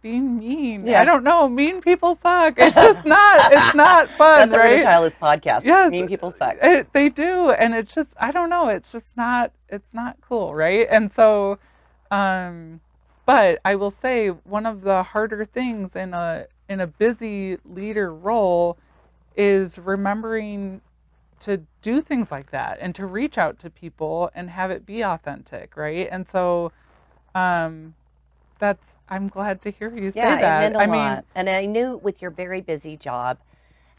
being 0.03 0.39
mean. 0.39 0.87
Yeah. 0.87 1.01
I 1.01 1.05
don't 1.05 1.25
know. 1.25 1.49
Mean 1.49 1.81
people 1.81 2.15
suck. 2.17 2.55
It's 2.57 2.75
just 2.75 3.05
not. 3.05 3.53
It's 3.53 3.75
not 3.75 4.09
fun, 4.19 4.51
That's 4.51 4.59
right? 4.59 4.83
title 4.83 5.05
this 5.05 5.15
podcast. 5.15 5.65
Yes. 5.65 5.91
Mean 5.91 6.09
people 6.09 6.33
suck. 6.33 6.57
It, 6.63 6.93
they 6.93 7.09
do, 7.09 7.51
and 7.51 7.75
it's 7.75 7.95
just 7.95 8.15
I 8.19 8.31
don't 8.31 8.51
know. 8.51 8.69
It's 8.69 8.93
just 8.93 9.17
not. 9.17 9.53
It's 9.69 9.95
not 9.95 10.17
cool, 10.21 10.55
right? 10.55 10.87
And 10.91 11.13
so, 11.13 11.59
um, 12.11 12.81
but 13.27 13.61
I 13.65 13.75
will 13.77 13.91
say 13.91 14.29
one 14.29 14.67
of 14.67 14.83
the 14.83 15.03
harder 15.03 15.45
things 15.45 15.95
in 15.97 16.15
a 16.15 16.47
in 16.69 16.81
a 16.81 16.87
busy 16.87 17.59
leader 17.65 18.15
role 18.15 18.79
is 19.37 19.79
remembering 19.79 20.81
to 21.41 21.63
do 21.83 22.01
things 22.01 22.31
like 22.31 22.51
that 22.51 22.79
and 22.81 22.95
to 22.95 23.07
reach 23.07 23.39
out 23.39 23.59
to 23.59 23.71
people 23.71 24.31
and 24.35 24.51
have 24.51 24.71
it 24.71 24.85
be 24.85 25.03
authentic, 25.03 25.77
right? 25.77 26.09
And 26.11 26.29
so, 26.29 26.71
um, 27.35 27.95
that's 28.61 28.97
I'm 29.09 29.29
glad 29.29 29.61
to 29.63 29.71
hear 29.71 29.95
you 29.97 30.13
say 30.13 30.21
yeah, 30.21 30.41
that. 30.41 30.59
it 30.59 30.73
meant 30.73 30.77
a 30.77 30.79
I 30.81 30.87
lot. 30.87 31.17
mean, 31.17 31.25
and 31.35 31.49
I 31.51 31.67
knew 31.67 31.97
with 31.97 32.23
your 32.23 32.31
very 32.31 32.61
busy 32.61 32.97
job, 32.97 33.39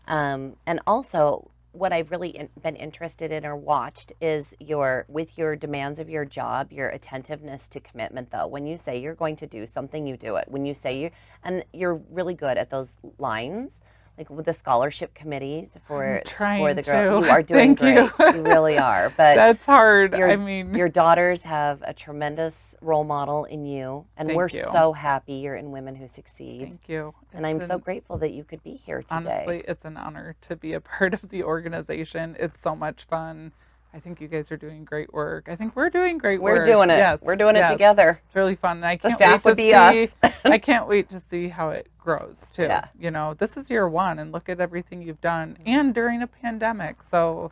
um, 0.08 0.56
and 0.66 0.80
also 0.88 1.52
what 1.74 1.94
I've 1.94 2.12
really 2.12 2.30
in, 2.30 2.50
been 2.62 2.76
interested 2.76 3.32
in 3.32 3.46
or 3.46 3.56
watched 3.56 4.12
is 4.22 4.54
your 4.60 5.06
with 5.08 5.38
your 5.38 5.56
demands 5.56 6.00
of 6.00 6.10
your 6.10 6.26
job, 6.26 6.72
your 6.72 6.90
attentiveness 6.90 7.68
to 7.70 7.80
commitment. 7.80 8.32
Though, 8.32 8.48
when 8.48 8.66
you 8.68 8.78
say 8.78 9.00
you're 9.00 9.16
going 9.16 9.36
to 9.38 9.48
do 9.48 9.66
something, 9.66 10.06
you 10.08 10.18
do 10.18 10.36
it. 10.36 10.46
When 10.48 10.66
you 10.66 10.74
say 10.74 11.00
you, 11.00 11.12
and 11.44 11.66
you're 11.74 11.96
really 12.10 12.34
good 12.36 12.58
at 12.58 12.70
those 12.70 12.98
lines. 13.18 13.82
Like 14.22 14.30
with 14.30 14.46
the 14.46 14.54
scholarship 14.54 15.16
committees 15.16 15.76
for 15.88 16.22
for 16.28 16.76
the 16.76 16.84
girl, 16.84 17.22
to. 17.22 17.26
you 17.26 17.32
are 17.32 17.42
doing 17.54 17.76
Thank 17.76 17.82
you. 17.82 18.08
great. 18.18 18.36
You 18.36 18.44
really 18.44 18.78
are. 18.78 19.10
But 19.18 19.34
that's 19.34 19.66
hard. 19.66 20.16
your- 20.16 20.30
I 20.30 20.36
mean, 20.36 20.76
your 20.76 20.90
daughters 20.90 21.42
have 21.42 21.82
a 21.82 21.92
tremendous 21.92 22.76
role 22.82 23.04
model 23.04 23.46
in 23.46 23.66
you, 23.66 24.06
and 24.18 24.28
Thank 24.28 24.38
we're 24.38 24.50
you. 24.50 24.64
so 24.72 24.94
happy 24.94 25.34
you're 25.34 25.56
in 25.56 25.72
Women 25.72 25.96
Who 25.96 26.08
Succeed. 26.08 26.70
Thank 26.70 26.88
you. 26.88 27.16
And 27.34 27.44
It's 27.48 27.64
I'm 27.64 27.68
so 27.68 27.80
grateful 27.80 28.20
that 28.20 28.30
you 28.32 28.44
could 28.44 28.62
be 28.64 28.74
here 28.76 29.02
today. 29.02 29.16
Honestly, 29.16 29.64
it's 29.68 29.86
an 29.86 29.98
honor 29.98 30.36
to 30.42 30.56
be 30.56 30.74
a 30.74 30.82
part 30.92 31.16
of 31.16 31.28
the 31.30 31.42
organization. 31.44 32.36
It's 32.40 32.62
so 32.62 32.76
much 32.76 33.06
fun. 33.06 33.54
I 33.94 34.00
think 34.00 34.22
you 34.22 34.28
guys 34.28 34.52
are 34.52 34.58
doing 34.58 34.86
great 34.86 35.14
work. 35.14 35.50
I 35.50 35.56
think 35.56 35.76
we're 35.76 35.90
doing 35.90 36.18
great 36.18 36.42
work. 36.42 36.60
We're 36.60 36.64
doing 36.64 36.90
it. 36.90 36.98
Yes, 36.98 37.20
We're 37.22 37.36
doing 37.36 37.56
yes. 37.56 37.70
it 37.70 37.74
together. 37.74 38.22
It's 38.26 38.36
really 38.36 38.56
fun. 38.56 38.78
And 38.78 38.86
I 38.86 38.96
The 38.96 39.10
can't 39.10 39.16
staff 39.16 39.34
wait 39.34 39.46
would 39.46 39.52
to 39.52 39.56
be 39.56 39.72
see, 39.72 40.04
us. 40.04 40.16
I 40.46 40.58
can't 40.60 40.88
wait 40.88 41.10
to 41.10 41.20
see 41.20 41.50
how 41.50 41.72
it 41.72 41.88
grows 42.00 42.50
too. 42.50 42.64
Yeah. 42.64 42.88
You 42.98 43.12
know, 43.12 43.34
this 43.34 43.58
is 43.58 43.70
year 43.70 43.90
one 43.90 44.18
and 44.20 44.32
look 44.32 44.48
at 44.48 44.62
everything 44.62 45.02
you've 45.02 45.20
done 45.20 45.58
mm-hmm. 45.60 45.68
and 45.68 45.94
during 45.94 46.22
a 46.22 46.28
pandemic. 46.28 47.04
So 47.04 47.52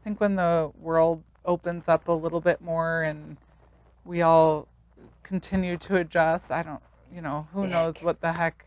I 0.00 0.04
think 0.04 0.20
when 0.20 0.36
the 0.36 0.70
world 0.80 1.24
opens 1.44 1.88
up 1.88 2.06
a 2.06 2.12
little 2.12 2.40
bit 2.40 2.60
more 2.60 3.02
and 3.02 3.36
we 4.04 4.22
all 4.22 4.68
continue 5.24 5.76
to 5.78 5.96
adjust, 5.96 6.52
I 6.52 6.62
don't, 6.62 6.82
you 7.12 7.20
know, 7.20 7.48
who 7.52 7.66
knows 7.66 7.96
what 8.02 8.20
the 8.20 8.32
heck 8.32 8.66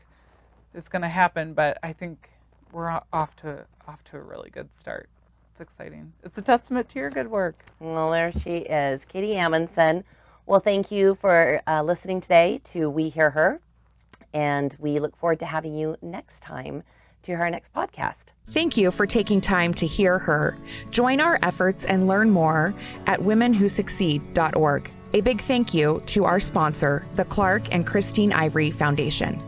is 0.73 0.89
going 0.89 1.01
to 1.01 1.08
happen, 1.08 1.54
but 1.54 1.78
I 1.82 1.93
think 1.93 2.30
we're 2.73 2.99
off 3.13 3.36
to 3.38 3.65
off 3.88 4.04
to 4.06 4.17
a 4.17 4.21
really 4.21 4.49
good 4.49 4.73
start. 4.75 5.10
It's 5.57 5.61
exciting. 5.61 6.11
It's 6.21 6.37
a 6.37 6.41
testament 6.41 6.89
to 6.89 6.99
your 6.99 7.09
good 7.09 7.31
work. 7.31 7.55
Well, 7.79 8.11
there 8.11 8.29
she 8.29 8.57
is, 8.57 9.05
Katie 9.05 9.37
Amundsen. 9.37 10.03
Well, 10.45 10.59
thank 10.59 10.91
you 10.91 11.15
for 11.15 11.61
uh, 11.65 11.81
listening 11.81 12.19
today 12.19 12.59
to 12.65 12.89
We 12.89 13.07
Hear 13.07 13.29
Her, 13.29 13.61
and 14.33 14.75
we 14.79 14.99
look 14.99 15.15
forward 15.15 15.39
to 15.39 15.45
having 15.45 15.73
you 15.73 15.95
next 16.01 16.41
time 16.41 16.83
to 17.21 17.37
her 17.37 17.49
next 17.49 17.73
podcast. 17.73 18.33
Thank 18.51 18.75
you 18.75 18.91
for 18.91 19.07
taking 19.07 19.39
time 19.39 19.73
to 19.75 19.87
hear 19.87 20.19
her. 20.19 20.57
Join 20.89 21.21
our 21.21 21.39
efforts 21.41 21.85
and 21.85 22.05
learn 22.05 22.31
more 22.31 22.75
at 23.07 23.21
womenwhosucceed.org. 23.21 24.91
A 25.13 25.21
big 25.21 25.39
thank 25.39 25.73
you 25.73 26.03
to 26.07 26.25
our 26.25 26.41
sponsor, 26.41 27.07
the 27.15 27.23
Clark 27.23 27.73
and 27.73 27.87
Christine 27.87 28.33
Ivory 28.33 28.71
Foundation. 28.71 29.41